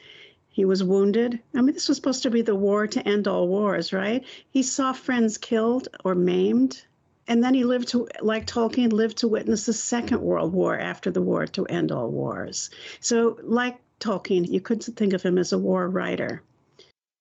[0.50, 1.40] He was wounded.
[1.56, 4.24] I mean, this was supposed to be the war to end all wars, right?
[4.52, 6.86] He saw friends killed or maimed.
[7.28, 11.10] And then he lived to, like Tolkien, lived to witness the Second World War after
[11.10, 12.70] the war to end all wars.
[13.00, 16.42] So, like Tolkien, you could think of him as a war writer.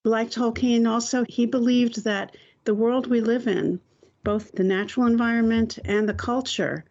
[0.05, 3.81] Like Tolkien, also, he believed that the world we live in
[4.25, 6.85] both the natural environment and the culture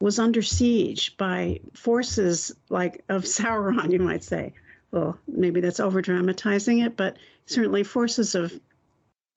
[0.00, 4.54] was under siege by forces like of Sauron, you might say.
[4.90, 7.16] Well, maybe that's over dramatizing it, but
[7.46, 8.52] certainly forces of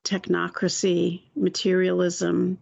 [0.03, 2.57] technocracy, materialism,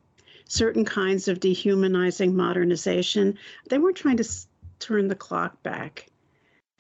[0.48, 3.38] certain kinds of dehumanizing modernization.
[3.70, 4.30] They weren't trying to
[4.80, 6.08] turn the clock back,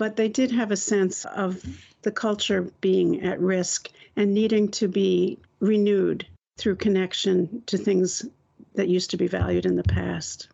[0.04, 1.64] but they did have a sense of
[2.02, 8.26] the culture being at risk and needing to be renewed through connection to things
[8.76, 10.50] that used to be valued in the past.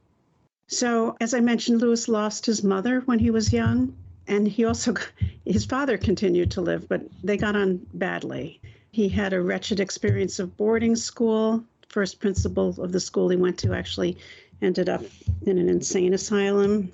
[0.67, 4.93] So, as I mentioned, Lewis lost his mother when he was young, and he also,
[5.45, 8.61] his father continued to live, but they got on badly.
[8.91, 11.63] He had a wretched experience of boarding school.
[11.87, 14.15] First principal of the school he went to actually
[14.61, 15.01] ended up
[15.47, 16.91] in an insane asylum.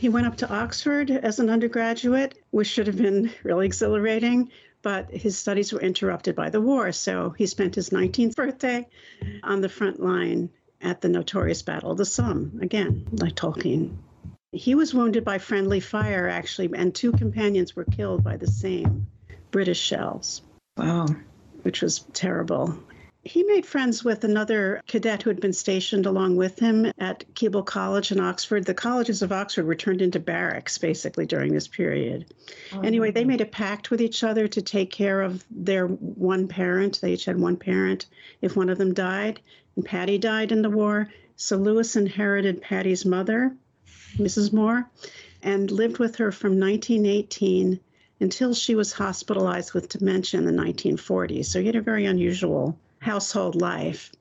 [0.00, 5.10] He went up to Oxford as an undergraduate, which should have been really exhilarating, but
[5.10, 6.90] his studies were interrupted by the war.
[6.90, 8.88] So he spent his 19th birthday
[9.42, 10.48] on the front line
[10.80, 13.98] at the notorious Battle of the Somme, again, like Tolkien.
[14.52, 19.06] He was wounded by friendly fire, actually, and two companions were killed by the same
[19.50, 20.40] British shells.
[20.78, 21.08] Wow.
[21.60, 22.82] Which was terrible.
[23.22, 27.66] He made friends with another cadet who had been stationed along with him at Keble
[27.66, 28.64] College in Oxford.
[28.64, 32.32] The colleges of Oxford were turned into barracks basically during this period.
[32.72, 36.48] Oh, anyway, they made a pact with each other to take care of their one
[36.48, 36.98] parent.
[37.02, 38.06] They each had one parent
[38.40, 39.40] if one of them died.
[39.76, 41.10] And Paddy died in the war.
[41.36, 43.54] So Lewis inherited Paddy's mother,
[44.16, 44.50] Mrs.
[44.50, 44.88] Moore,
[45.42, 47.80] and lived with her from 1918
[48.18, 51.44] until she was hospitalized with dementia in the 1940s.
[51.44, 54.12] So he had a very unusual household life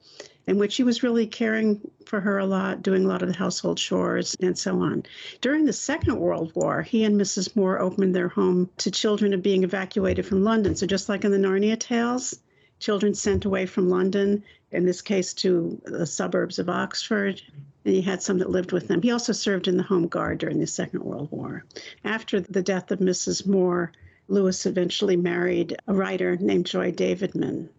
[0.49, 3.35] in which he was really caring for her a lot, doing a lot of the
[3.35, 5.03] household chores, and so on.
[5.41, 7.55] During the Second World War, he and Mrs.
[7.55, 10.75] Moore opened their home to children of being evacuated from London.
[10.75, 12.39] So, just like in the Narnia tales,
[12.79, 17.39] children sent away from London, in this case to the suburbs of Oxford,
[17.85, 19.03] and he had some that lived with them.
[19.03, 21.63] He also served in the Home Guard during the Second World War.
[22.03, 23.45] After the death of Mrs.
[23.45, 23.91] Moore,
[24.27, 27.69] Lewis eventually married a writer named Joy Davidman,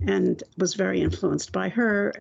[0.00, 2.12] and was very influenced by her.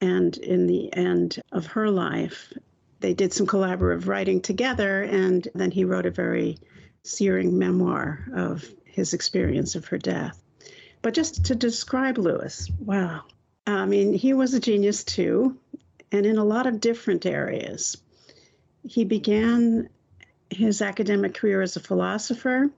[0.00, 2.52] And in the end of her life,
[3.00, 6.58] they did some collaborative writing together, and then he wrote a very
[7.02, 10.42] searing memoir of his experience of her death.
[11.02, 13.24] But just to describe Lewis, wow.
[13.66, 15.58] I mean, he was a genius too,
[16.12, 17.96] and in a lot of different areas.
[18.86, 19.88] He began
[20.50, 22.70] his academic career as a philosopher.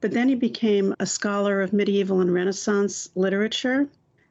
[0.00, 3.86] But then he became a scholar of medieval and Renaissance literature,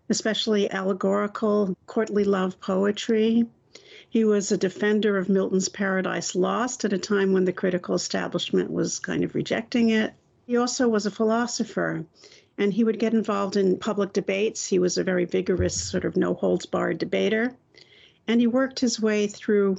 [0.10, 3.46] especially allegorical, courtly love poetry.
[4.10, 8.72] He was a defender of Milton's Paradise Lost at a time when the critical establishment
[8.72, 10.16] was kind of rejecting it.
[10.48, 12.04] He also was a philosopher,
[12.58, 14.66] and he would get involved in public debates.
[14.66, 17.54] He was a very vigorous, sort of no holds barred debater.
[18.28, 19.78] And he worked his way through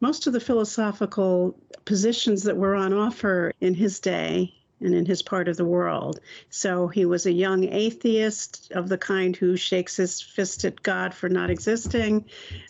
[0.00, 5.22] most of the philosophical positions that were on offer in his day and in his
[5.22, 6.20] part of the world.
[6.50, 11.14] So he was a young atheist of the kind who shakes his fist at God
[11.14, 12.26] for not existing.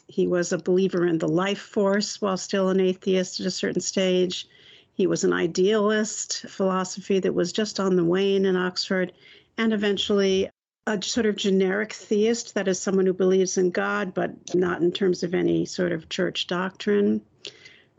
[0.06, 3.80] He was a believer in the life force while still an atheist at a certain
[3.80, 4.48] stage.
[4.94, 9.12] He was an idealist, philosophy that was just on the wane in Oxford,
[9.58, 10.48] and eventually
[10.86, 14.92] a sort of generic theist, that is, someone who believes in God, but not in
[14.92, 17.20] terms of any sort of church doctrine.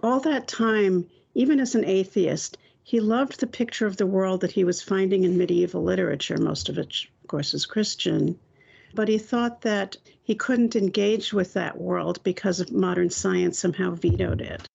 [0.01, 2.57] All that time, even as an atheist,
[2.89, 6.69] he loved the picture of the world that he was finding in medieval literature, most
[6.69, 8.39] of it, of course, is Christian.
[8.95, 13.91] But he thought that he couldn't engage with that world because of modern science somehow
[13.91, 14.65] vetoed it.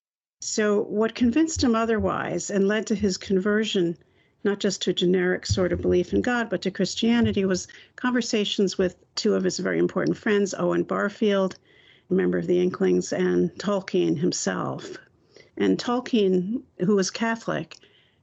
[0.42, 3.96] So, what convinced him otherwise and led to his conversion,
[4.44, 8.76] not just to a generic sort of belief in God, but to Christianity, was conversations
[8.76, 11.56] with two of his very important friends, Owen Barfield
[12.10, 14.98] a member of the Inklings, and Tolkien himself.
[15.56, 17.78] And Tolkien, who was Catholic,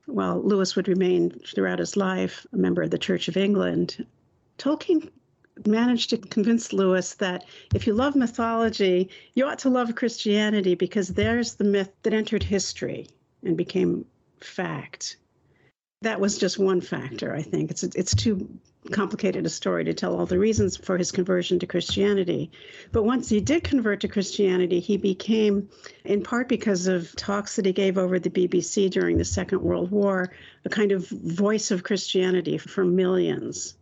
[0.10, 4.05] while Lewis would remain throughout his life a member of the Church of England,
[4.57, 5.10] Tolkien
[5.66, 11.10] managed to convince Lewis that if you love mythology, you ought to love Christianity because
[11.10, 13.07] there's the myth that entered history
[13.43, 14.05] and became
[14.39, 15.18] fact.
[16.01, 17.71] That was just one factor, I think.
[17.71, 18.47] It's it's too
[18.89, 22.51] complicated a story to tell all the reasons for his conversion to Christianity.
[22.93, 25.67] But once he did convert to Christianity, he became,
[26.05, 29.91] in part because of talks that he gave over the BBC during the Second World
[29.91, 30.31] War,
[30.63, 33.75] a kind of voice of Christianity for millions.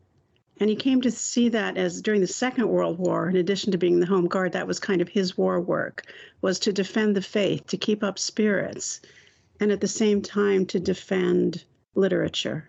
[0.60, 3.78] And he came to see that as during the Second World War, in addition to
[3.78, 6.12] being the Home Guard, that was kind of his war work,
[6.42, 9.02] was to defend the faith, to keep up spirits,
[9.60, 11.64] and at the same time to defend
[11.98, 12.68] literature.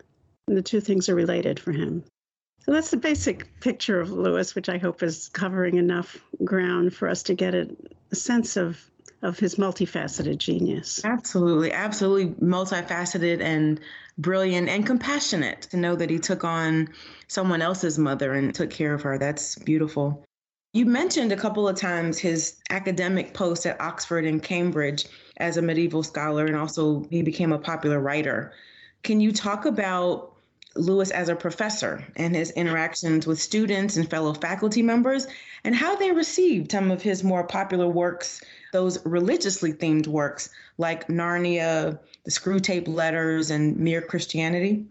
[0.49, 2.05] And the two things are related for him.
[2.61, 7.09] So that's the basic picture of Lewis, which I hope is covering enough ground for
[7.09, 7.69] us to get a,
[8.13, 8.79] sense of
[9.21, 11.05] of his multifaceted genius.
[11.05, 13.81] Absolutely, absolutely multifaceted and
[14.17, 16.89] brilliant and compassionate to know that he took on
[17.27, 19.19] someone else's mother and took care of her.
[19.19, 20.25] That's beautiful.
[20.73, 25.07] You mentioned a couple of times his academic posts at Oxford and Cambridge
[25.39, 28.53] as a medieval scholar, and also he became a popular writer.
[29.03, 30.33] Can you talk about
[30.75, 35.27] Lewis as a professor and his interactions with students and fellow faculty members,
[35.65, 38.41] and how they received some of his more popular works,
[38.73, 44.87] those religiously themed works like Narnia, the Screwtape Letters, and Mere Christianity?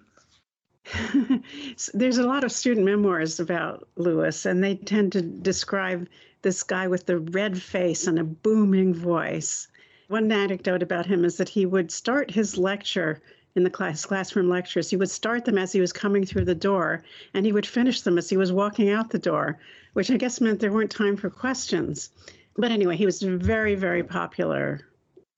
[1.93, 6.07] There's a lot of student memoirs about Lewis, and they tend to describe
[6.41, 9.67] this guy with the red face and a booming voice.
[10.07, 13.21] One anecdote about him is that he would start his lecture
[13.57, 14.89] in the class classroom lectures.
[14.89, 17.03] He would start them as he was coming through the door,
[17.33, 19.59] and he would finish them as he was walking out the door,
[19.93, 22.11] which I guess meant there weren't time for questions.
[22.55, 24.81] But anyway, he was a very, very popular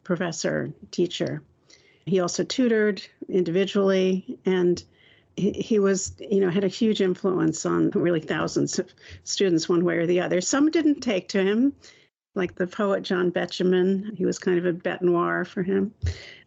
[0.04, 1.42] professor, teacher.
[2.06, 4.84] He also tutored individually, and
[5.38, 8.94] he, he was, you know, had a huge influence on really thousands of
[9.24, 10.42] students one way or the other.
[10.42, 11.74] Some didn't take to him
[12.40, 14.18] like the poet John Betjeman.
[14.18, 15.94] He was kind of a bête noir for him.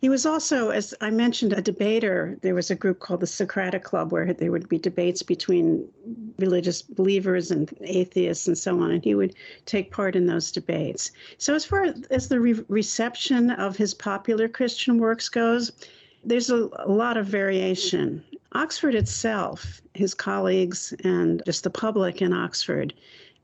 [0.01, 2.37] He was also, as I mentioned, a debater.
[2.41, 5.87] There was a group called the Socratic Club where there would be debates between
[6.39, 9.37] religious believers and atheists and so on, and he would
[9.67, 11.13] take part in those debates.
[11.39, 15.71] So, as far as the re- reception of his popular Christian works goes,
[16.25, 18.25] there's a, a lot of variation.
[18.55, 22.95] Oxford itself, his colleagues, and just the public in Oxford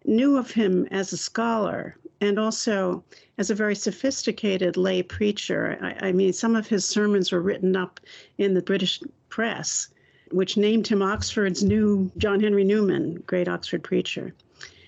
[0.04, 3.04] knew of him as a scholar and also
[3.38, 5.78] as a very sophisticated lay preacher.
[5.80, 8.00] I, I, mean, some of his sermons were written up
[8.38, 9.88] in the British press,
[10.30, 14.34] which named him Oxford's new John Henry Newman, great Oxford preacher.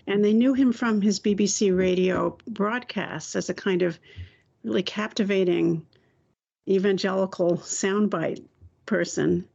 [0.07, 3.99] And they knew him from his BBC radio broadcasts as a kind of
[4.65, 5.87] really captivating
[6.69, 8.45] evangelical soundbite
[8.87, 9.47] person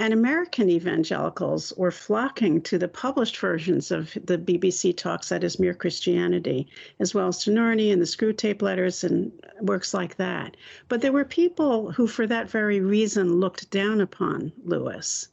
[0.00, 5.58] and American evangelicals were flocking to the published versions of the BBC talks, that is
[5.58, 6.66] Mere Christianity,
[7.00, 9.30] as well as to Narnia and the Screwtape Letters and
[9.60, 10.56] works like that.
[10.88, 15.28] But there were people who, for that very reason, looked down upon Lewis.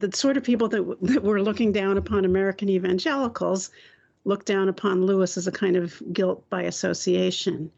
[0.00, 3.70] The sort of people that, that were looking down upon American evangelicals
[4.24, 7.70] looked down upon Lewis as a kind of guilt by association.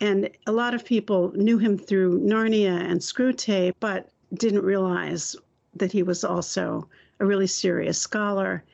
[0.00, 5.34] And a lot of people knew him through Narnia and Screwtape, but didn't realize
[5.74, 6.88] that he was also
[7.20, 8.64] a really serious scholar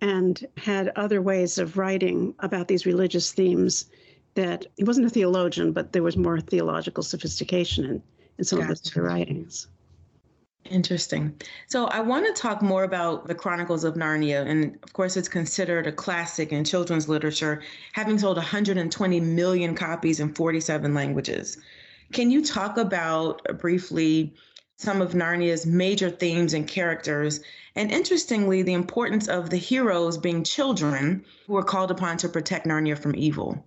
[0.00, 3.86] and had other ways of writing about these religious themes
[4.34, 8.02] that he wasn't a theologian, but there was more theological sophistication in,
[8.38, 8.72] in some gotcha.
[8.72, 9.68] of his writings.
[10.70, 11.40] Interesting.
[11.68, 14.46] So I want to talk more about the Chronicles of Narnia.
[14.46, 20.20] And of course, it's considered a classic in children's literature, having sold 120 million copies
[20.20, 21.58] in 47 languages.
[22.12, 24.34] Can you talk about uh, briefly
[24.78, 27.40] some of Narnia's major themes and characters,
[27.74, 32.66] and interestingly, the importance of the heroes being children who are called upon to protect
[32.66, 33.64] Narnia from evil.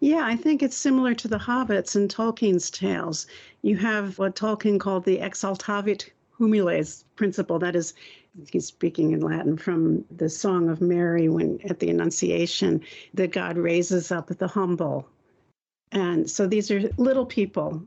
[0.00, 3.26] Yeah, I think it's similar to the hobbits in Tolkien's tales.
[3.62, 7.58] You have what Tolkien called the exaltavit humiles principle.
[7.58, 7.94] That is,
[8.50, 12.82] he's speaking in Latin from the Song of Mary when at the Annunciation,
[13.14, 15.08] that God raises up the humble.
[15.90, 17.82] And so these are little people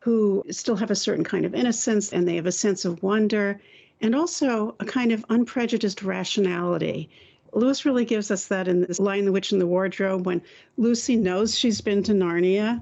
[0.00, 3.60] who still have a certain kind of innocence and they have a sense of wonder
[4.00, 7.10] and also a kind of unprejudiced rationality.
[7.52, 10.42] Lewis really gives us that in this Lion, the Witch, in the Wardrobe when
[10.76, 12.80] Lucy knows she's been to Narnia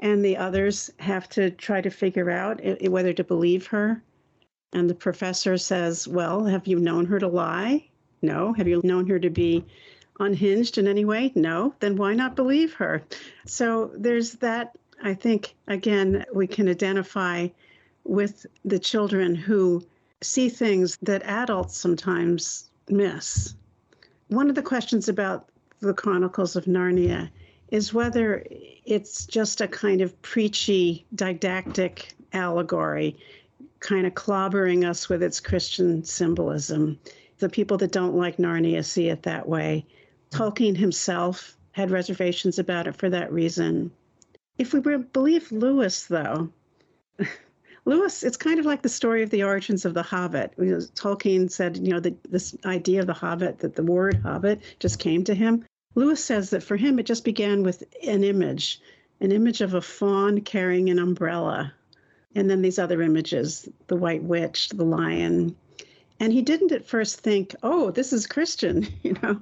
[0.00, 4.02] and the others have to try to figure out whether to believe her.
[4.72, 7.88] And the professor says, Well, have you known her to lie?
[8.22, 8.52] No.
[8.52, 9.64] Have you known her to be
[10.20, 11.32] unhinged in any way?
[11.34, 11.74] No.
[11.80, 13.02] Then why not believe her?
[13.46, 14.76] So there's that.
[15.02, 17.48] I think, again, we can identify
[18.04, 19.84] with the children who
[20.20, 23.54] see things that adults sometimes miss.
[24.28, 25.48] One of the questions about
[25.80, 27.30] the Chronicles of Narnia
[27.70, 28.44] is whether
[28.84, 33.16] it's just a kind of preachy, didactic allegory,
[33.80, 36.98] kind of clobbering us with its Christian symbolism.
[37.38, 39.86] The people that don't like Narnia see it that way.
[40.32, 40.38] Hmm.
[40.42, 43.92] Tolkien himself had reservations about it for that reason.
[44.58, 46.50] If we believe Lewis, though,
[47.84, 50.52] Lewis, it's kind of like the story of the origins of the Hobbit.
[50.58, 54.20] You know, Tolkien said, you know, the, this idea of the Hobbit, that the word
[54.22, 55.64] Hobbit just came to him.
[55.94, 58.80] Lewis says that for him, it just began with an image,
[59.20, 61.72] an image of a faun carrying an umbrella,
[62.34, 65.56] and then these other images the White Witch, the lion.
[66.20, 69.40] And he didn't at first think, oh, this is Christian, you know,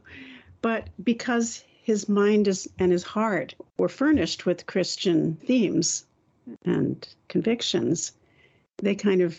[0.62, 6.04] but because his mind is, and his heart were furnished with Christian themes
[6.64, 8.10] and convictions,
[8.78, 9.38] they kind of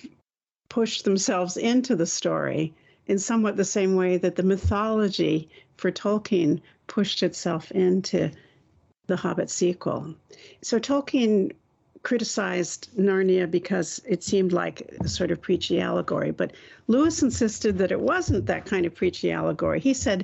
[0.69, 2.73] pushed themselves into the story
[3.05, 8.31] in somewhat the same way that the mythology for Tolkien pushed itself into
[9.07, 10.15] the Hobbit sequel.
[10.61, 11.51] So Tolkien
[12.03, 16.53] criticized Narnia because it seemed like a sort of preachy allegory, but
[16.87, 19.81] Lewis insisted that it wasn't that kind of preachy allegory.
[19.81, 20.23] He said,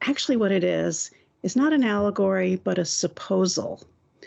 [0.00, 1.10] actually, what it is
[1.42, 3.82] is not an allegory, but a supposal,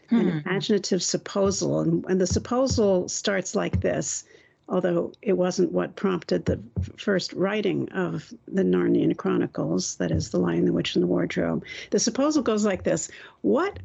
[0.10, 0.16] hmm.
[0.16, 1.82] an imaginative supposal.
[1.82, 4.26] And, and the supposal starts like this
[4.70, 6.60] although it wasn't what prompted the
[6.96, 11.66] first writing of the Narnian Chronicles, that is, The Lion, the Witch, and the Wardrobe.
[11.90, 13.10] The supposal goes like this
[13.42, 13.80] What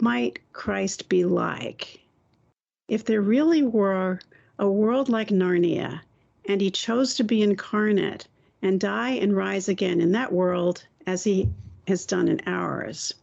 [0.00, 2.00] might Christ be like
[2.88, 4.20] if there really were
[4.58, 6.00] a world like Narnia
[6.46, 8.26] and he chose to be incarnate
[8.60, 11.48] and die and rise again in that world as he
[11.86, 13.14] has done in ours?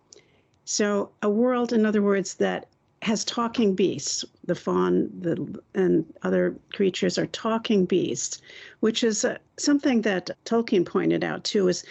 [0.66, 2.68] So, a world, in other words, that
[3.02, 4.24] has talking beasts.
[4.46, 8.42] The faun the, and other creatures are talking beasts,
[8.80, 11.68] which is uh, something that Tolkien pointed out too.
[11.68, 11.84] Is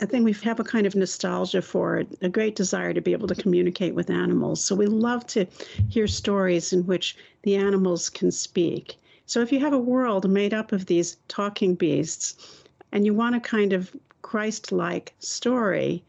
[0.00, 3.28] a thing we have a kind of nostalgia for, a great desire to be able
[3.28, 4.62] to communicate with animals.
[4.62, 5.46] So we love to
[5.88, 8.96] hear stories in which the animals can speak.
[9.26, 13.36] So if you have a world made up of these talking beasts, and you want
[13.36, 16.02] a kind of Christ-like story,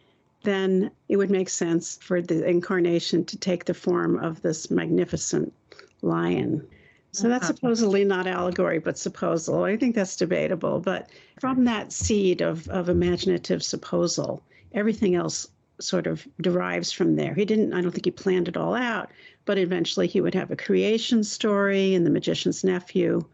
[0.44, 5.54] then it would make sense for the incarnation to take the form of this magnificent
[6.02, 6.66] lion.
[7.12, 7.56] So that's uh-huh.
[7.56, 9.64] supposedly not allegory, but supposal.
[9.64, 10.80] I think that's debatable.
[10.80, 11.10] But
[11.40, 15.48] from that seed of, of imaginative supposal, everything else
[15.82, 17.34] sort of derives from there.
[17.34, 19.10] He didn't, I don't think he planned it all out,
[19.46, 23.26] but eventually he would have a creation story and The Magician's Nephew,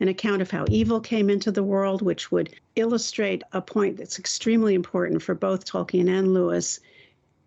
[0.00, 4.18] an account of how evil came into the world, which would illustrate a point that's
[4.18, 6.80] extremely important for both Tolkien and Lewis.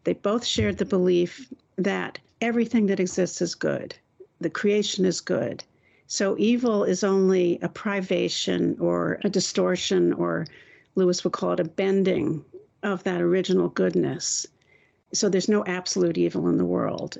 [0.04, 3.96] They both shared the belief that everything that exists is good,
[4.40, 5.64] the creation is good.
[6.08, 10.48] So evil is only a privation or a distortion, or
[10.96, 12.46] Lewis would call it a bending
[12.84, 14.48] of that original goodness.
[15.14, 17.18] So there's no absolute evil in the world.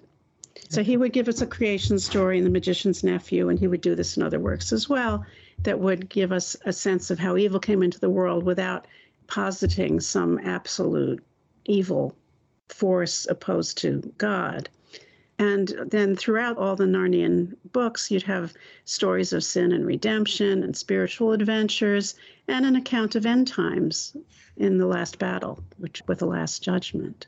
[0.70, 3.82] So he would give us a creation story in The Magician's Nephew, and he would
[3.82, 5.26] do this in other works as well,
[5.64, 8.86] that would give us a sense of how evil came into the world without
[9.28, 11.24] positing some absolute
[11.66, 12.16] evil
[12.70, 14.70] force opposed to God.
[15.40, 18.54] And then throughout all the Narnian books, you'd have
[18.86, 22.16] stories of sin and redemption and spiritual adventures
[22.48, 24.18] and an account of end times
[24.58, 27.28] in the last battle, which with the last judgment.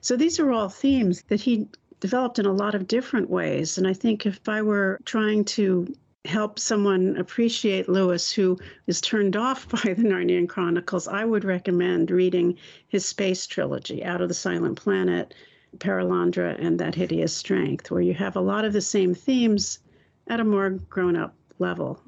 [0.00, 1.68] So these are all themes that he
[2.02, 3.78] developed in a lot of different ways.
[3.78, 5.86] And I think if I were trying to
[6.24, 12.10] help someone appreciate Lewis who is turned off by the Narnian Chronicles, I would recommend
[12.10, 15.32] reading his space trilogy, Out of the Silent Planet,
[15.78, 19.78] Perelandra, and That Hideous Strength, where you have a lot of the same themes
[20.26, 22.00] at a more grown up level.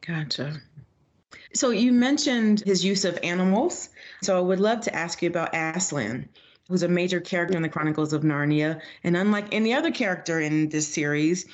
[0.00, 0.62] Gotcha.
[1.52, 3.90] So you mentioned his use of animals.
[4.22, 6.30] So I would love to ask you about Aslan
[6.72, 8.80] who's a major character in the Chronicles of Narnia.
[9.04, 11.44] And unlike any other character in this series,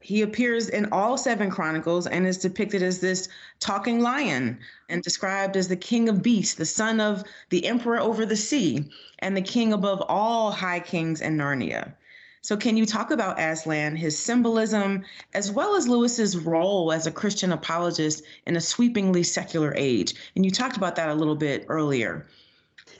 [0.00, 3.26] he appears in all seven chronicles and is depicted as this
[3.58, 4.58] talking lion
[4.90, 8.84] and described as the king of beasts, the son of the emperor over the sea,
[9.18, 11.94] and the king above all high kings in Narnia.
[12.42, 17.10] So, can you talk about Aslan, his symbolism, as well as Lewis's role as a
[17.10, 20.14] Christian apologist in a sweepingly secular age?
[20.36, 22.26] And you talked about that a little bit earlier.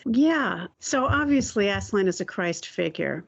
[0.09, 0.66] Yeah.
[0.78, 3.24] So obviously, Aslan is a Christ figure.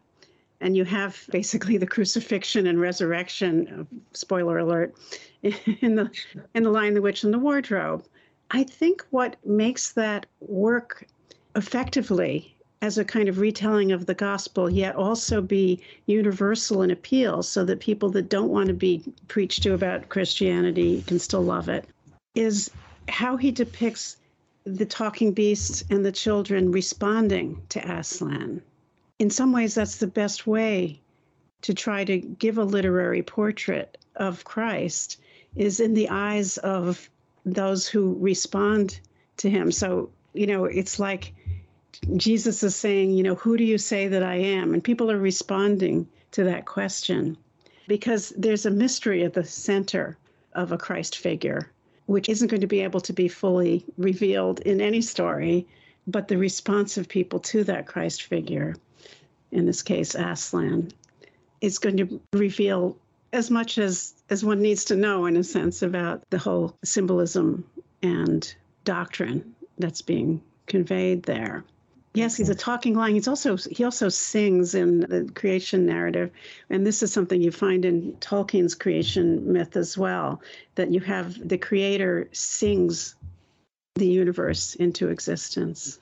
[0.61, 4.95] And you have basically the crucifixion and resurrection, uh, spoiler alert,
[5.43, 6.11] in the
[6.55, 8.05] in the Lion, the Witch, and the Wardrobe.
[8.51, 11.07] I think what makes that work
[11.55, 17.43] effectively as a kind of retelling of the gospel, yet also be universal in appeal
[17.43, 21.69] so that people that don't want to be preached to about Christianity can still love
[21.69, 21.85] it,
[22.35, 22.71] is
[23.09, 24.17] how he depicts
[24.77, 28.63] the talking beasts and the children responding to Aslan.
[29.19, 31.01] In some ways, that's the best way
[31.63, 35.21] to try to give a literary portrait of Christ
[35.57, 37.09] is in the eyes of
[37.45, 39.01] those who respond
[39.39, 39.73] to him.
[39.73, 41.35] So, you know, it's like
[42.17, 44.75] Jesus is saying, you know, who do you say that I am?
[44.75, 47.37] And people are responding to that question
[47.87, 50.17] because there's a mystery at the center
[50.53, 51.71] of a Christ figure,
[52.09, 55.67] which isn't going to be able to be fully revealed in any story,
[56.07, 58.75] but the response of people to that Christ figure,
[59.53, 60.91] in this case, Aslan,
[61.61, 62.97] is going to reveal
[63.35, 67.63] as much as, as one needs to know, in a sense, about the whole symbolism
[68.03, 68.55] and
[68.85, 71.63] doctrine that's being conveyed there.
[72.19, 73.15] Yes, he's a talking lion.
[73.15, 76.33] He's also he also sings in the creation narrative,
[76.69, 80.43] and this is something you find in Tolkien's creation myth as well.
[80.75, 83.15] That you have the creator sings
[83.95, 86.01] the universe into existence.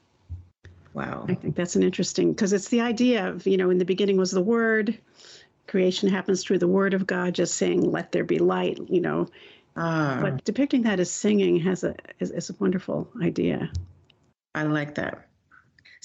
[0.95, 3.85] Wow, I think that's an interesting because it's the idea of you know in the
[3.85, 4.99] beginning was the word,
[5.67, 8.81] creation happens through the word of God, just saying let there be light.
[8.89, 9.29] You know,
[9.77, 13.71] uh, but depicting that as singing has a is, is a wonderful idea.
[14.55, 15.26] I like that.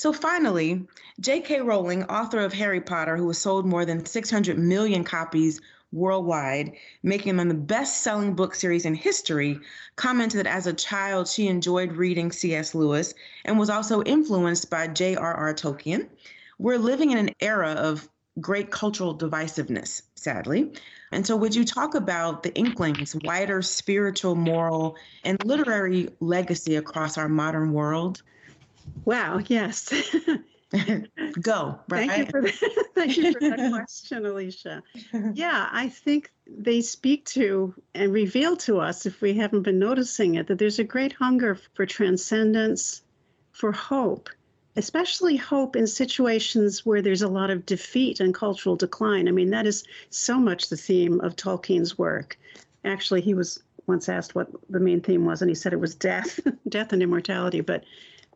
[0.02, 0.88] So finally,
[1.20, 1.62] J.K.
[1.62, 6.72] Rowling, author of Harry Potter, who has sold more than 600 million copies worldwide,
[7.04, 9.60] making them the best selling book series in history,
[9.98, 12.74] commented that as a child she enjoyed reading C.S.
[12.74, 13.14] Lewis
[13.46, 15.54] and was also influenced by J.R.R.
[15.54, 16.10] Tolkien.
[16.58, 20.72] We're living in an era of great cultural divisiveness, sadly.
[21.12, 27.20] And so, would you talk about the Inklings' wider spiritual, moral, and literary legacy across
[27.20, 28.24] our modern world?
[29.06, 29.92] Wow, yes.
[31.42, 31.80] Go.
[31.90, 32.10] Right?
[32.10, 32.88] Thank you for that.
[32.96, 34.82] Thank you for that question, Alisha.
[35.36, 40.36] Yeah, I think they speak to and reveal to us, if we haven't been noticing
[40.36, 43.02] it, that there's a great hunger for transcendence,
[43.52, 44.30] for hope,
[44.76, 49.28] especially hope in situations where there's a lot of defeat and cultural decline.
[49.28, 52.38] I mean, that is so much the theme of Tolkien's work.
[52.86, 55.96] Actually, he was once asked what the main theme was, and he said it was
[55.96, 57.62] death, death and immortality.
[57.62, 57.84] But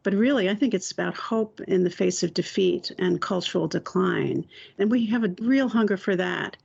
[0.05, 4.45] but really, I think it's about hope in the face of defeat and cultural decline.
[4.77, 6.57] And we have a real hunger for that.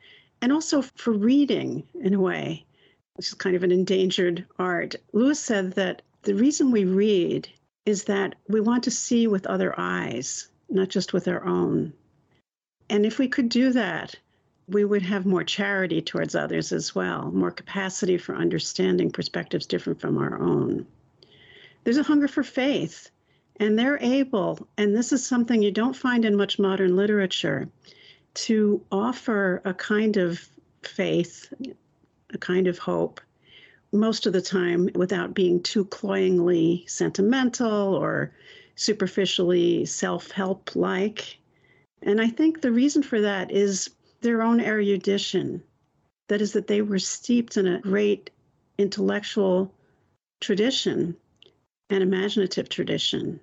[0.42, 2.66] And also for reading, in a way,
[3.14, 4.94] which is kind of an endangered art.
[5.14, 7.48] Lewis said that the reason we read
[7.86, 11.94] is that we want to see with other eyes, not just with our own.
[12.90, 14.16] And if we could do that,
[14.68, 19.98] we would have more charity towards others as well, more capacity for understanding perspectives different
[19.98, 20.86] from our own.
[21.84, 23.10] There's a hunger for faith
[23.60, 27.68] and they're able, and this is something you don't find in much modern literature,
[28.32, 30.48] to offer a kind of
[30.82, 31.52] faith,
[32.32, 33.20] a kind of hope,
[33.92, 38.32] most of the time without being too cloyingly sentimental or
[38.76, 41.36] superficially self help like.
[42.00, 43.90] And I think the reason for that is
[44.22, 45.62] their own erudition.
[46.28, 48.30] That is, that they were steeped in a great
[48.78, 49.74] intellectual
[50.40, 51.14] tradition
[51.90, 53.38] and imaginative tradition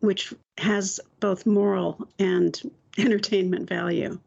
[0.00, 2.60] which has both moral and
[2.98, 4.18] entertainment value.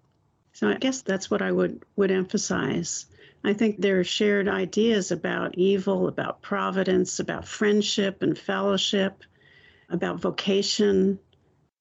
[0.54, 3.06] So I guess that's what I would, would emphasize.
[3.44, 9.24] I think there are shared ideas about evil, about providence, about friendship and fellowship,
[9.90, 11.20] about vocation.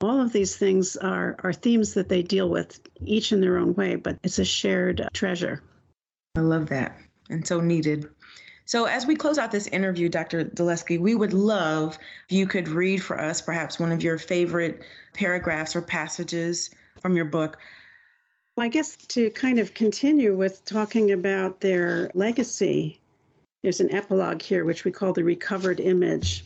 [0.01, 3.75] All of these things are, are themes that they deal with, each in their own
[3.75, 5.63] way, but it's a shared treasure.
[6.37, 6.97] I love that
[7.31, 8.09] and so needed.
[8.71, 10.45] So, as we close out this interview, Dr.
[10.45, 11.99] Zaleski, we would love
[12.29, 17.17] if you could read for us perhaps one of your favorite paragraphs or passages from
[17.17, 17.59] your book.
[18.55, 23.01] Well, I guess to kind of continue with talking about their legacy,
[23.65, 26.45] there's an epilogue here, which we call the recovered image.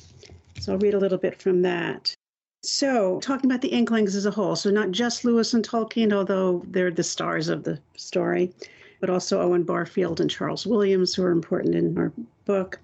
[0.60, 2.14] So, I'll read a little bit from that.
[2.62, 6.64] So, talking about the Inklings as a whole, so not just Lewis and Tolkien, although
[6.68, 8.54] they're the stars of the story,
[9.00, 12.12] but also Owen Barfield and Charles Williams, who are important in our
[12.44, 12.78] book.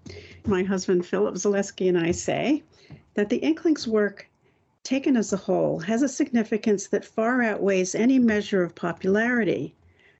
[0.47, 2.63] My husband, Philip Zaleski, and I say
[3.15, 4.29] that the Inklings' work,
[4.83, 9.75] taken as a whole, has a significance that far outweighs any measure of popularity,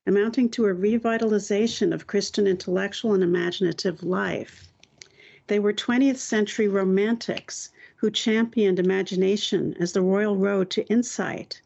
[0.07, 4.71] amounting to a revitalization of Christian intellectual and imaginative life.
[5.47, 11.61] They were 20th century romantics who championed imagination as the royal road to insight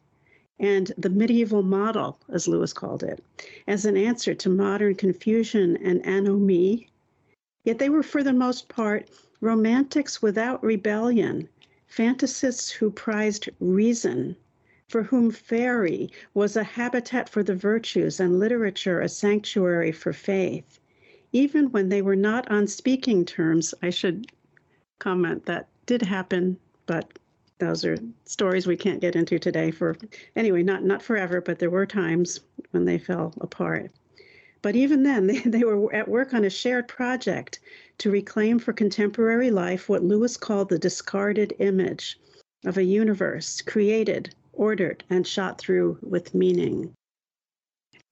[0.58, 3.22] and the medieval model, as Lewis called it,
[3.66, 6.88] as an answer to modern confusion and anomie.
[7.64, 11.48] Yet they were, for the most part, romantics without rebellion
[11.86, 14.36] fantasists who prized reason,
[14.88, 20.80] for whom fairy was a habitat for the virtues and literature a sanctuary for faith.
[21.32, 24.32] Even when they were not on speaking terms, I should
[24.98, 27.18] comment that did happen, but
[27.58, 29.96] those are stories we can't get into today for
[30.34, 32.40] anyway not not forever but there were times
[32.70, 33.90] when they fell apart.
[34.62, 37.60] But even then they, they were at work on a shared project
[37.98, 42.18] to reclaim for contemporary life what lewis called the discarded image
[42.64, 46.92] of a universe created ordered and shot through with meaning.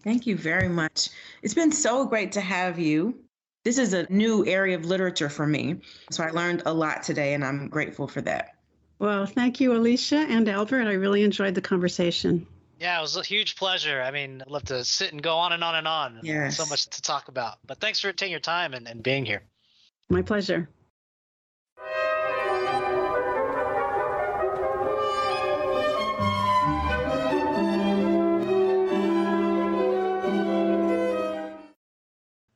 [0.03, 1.09] Thank you very much.
[1.43, 3.25] It's been so great to have you.
[3.65, 5.81] This is a new area of literature for me
[6.11, 8.54] so i learned a lot today and i'm grateful for that
[8.99, 10.87] well, thank you, Alisha and Albert.
[10.87, 12.47] I really enjoyed the conversation.
[12.81, 14.03] Yeah, it was a huge pleasure.
[14.03, 16.21] I mean, I'd love to sit and go on and on and on.
[16.23, 16.57] Yes.
[16.57, 17.59] So much to talk about.
[17.67, 19.43] But thanks for taking your time and, and being here.
[20.09, 20.69] My pleasure.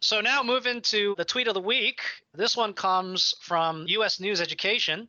[0.01, 2.01] So now move into the tweet of the week.
[2.33, 5.09] This one comes from US News Education.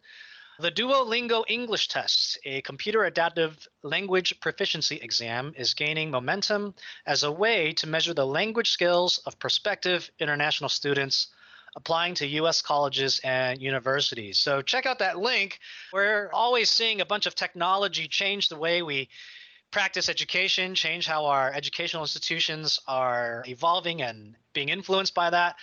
[0.60, 7.32] The Duolingo English Test, a computer adaptive language proficiency exam, is gaining momentum as a
[7.32, 11.28] way to measure the language skills of prospective international students
[11.78, 12.62] applying to U.S.
[12.62, 14.38] colleges and universities.
[14.38, 15.60] So check out that link.
[15.94, 19.08] We're always seeing a bunch of technology change the way we
[19.72, 25.56] practice education, change how our educational institutions are evolving and being influenced by that.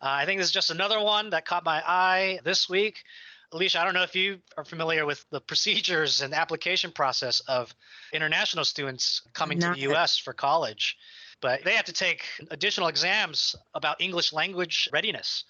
[0.00, 3.04] Uh, I think this is just another one that caught my eye this week.
[3.52, 7.74] Alisha, I don't know if you are familiar with the procedures and application process of
[8.12, 10.96] international students coming Not to the US for college,
[11.40, 15.44] but they have to take additional exams about English language readiness.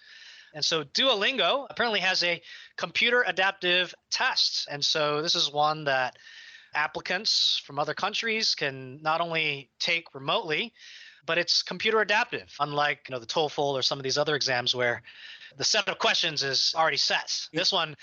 [0.55, 2.40] And so Duolingo apparently has a
[2.76, 4.68] computer adaptive test.
[4.70, 6.16] And so this is one that
[6.74, 10.72] applicants from other countries can not only take remotely,
[11.26, 14.74] but it's computer adaptive, unlike you know the TOEFL or some of these other exams
[14.74, 15.03] where
[15.57, 17.49] the set of questions is already set.
[17.53, 17.94] This one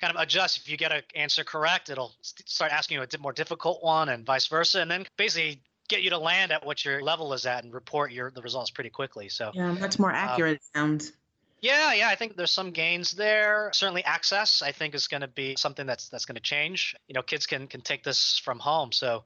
[0.00, 0.58] kind of adjusts.
[0.58, 4.24] If you get an answer correct, it'll start asking you a more difficult one, and
[4.24, 7.64] vice versa, and then basically get you to land at what your level is at
[7.64, 9.28] and report your the results pretty quickly.
[9.28, 11.12] So yeah, much more um, accurate um, sounds.
[11.60, 13.70] Yeah, yeah, I think there's some gains there.
[13.74, 16.94] Certainly, access I think is going to be something that's that's going to change.
[17.06, 19.24] You know, kids can can take this from home, so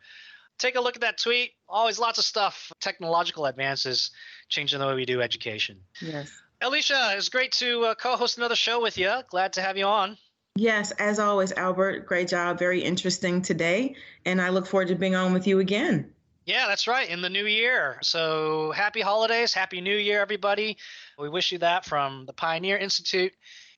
[0.58, 1.52] take a look at that tweet.
[1.68, 4.10] Always lots of stuff, technological advances
[4.48, 5.78] changing the way we do education.
[6.00, 6.30] Yes.
[6.62, 9.12] Alisha, it's great to uh, co host another show with you.
[9.28, 10.16] Glad to have you on.
[10.56, 12.06] Yes, as always, Albert.
[12.06, 12.58] Great job.
[12.58, 13.96] Very interesting today.
[14.24, 16.12] And I look forward to being on with you again.
[16.46, 17.08] Yeah, that's right.
[17.08, 17.98] In the new year.
[18.02, 19.52] So happy holidays.
[19.52, 20.76] Happy New Year, everybody.
[21.18, 23.32] We wish you that from the Pioneer Institute.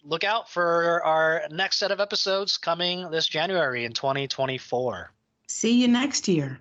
[0.04, 5.12] Look out for our next set of episodes coming this January in 2024.
[5.48, 6.60] See you next year.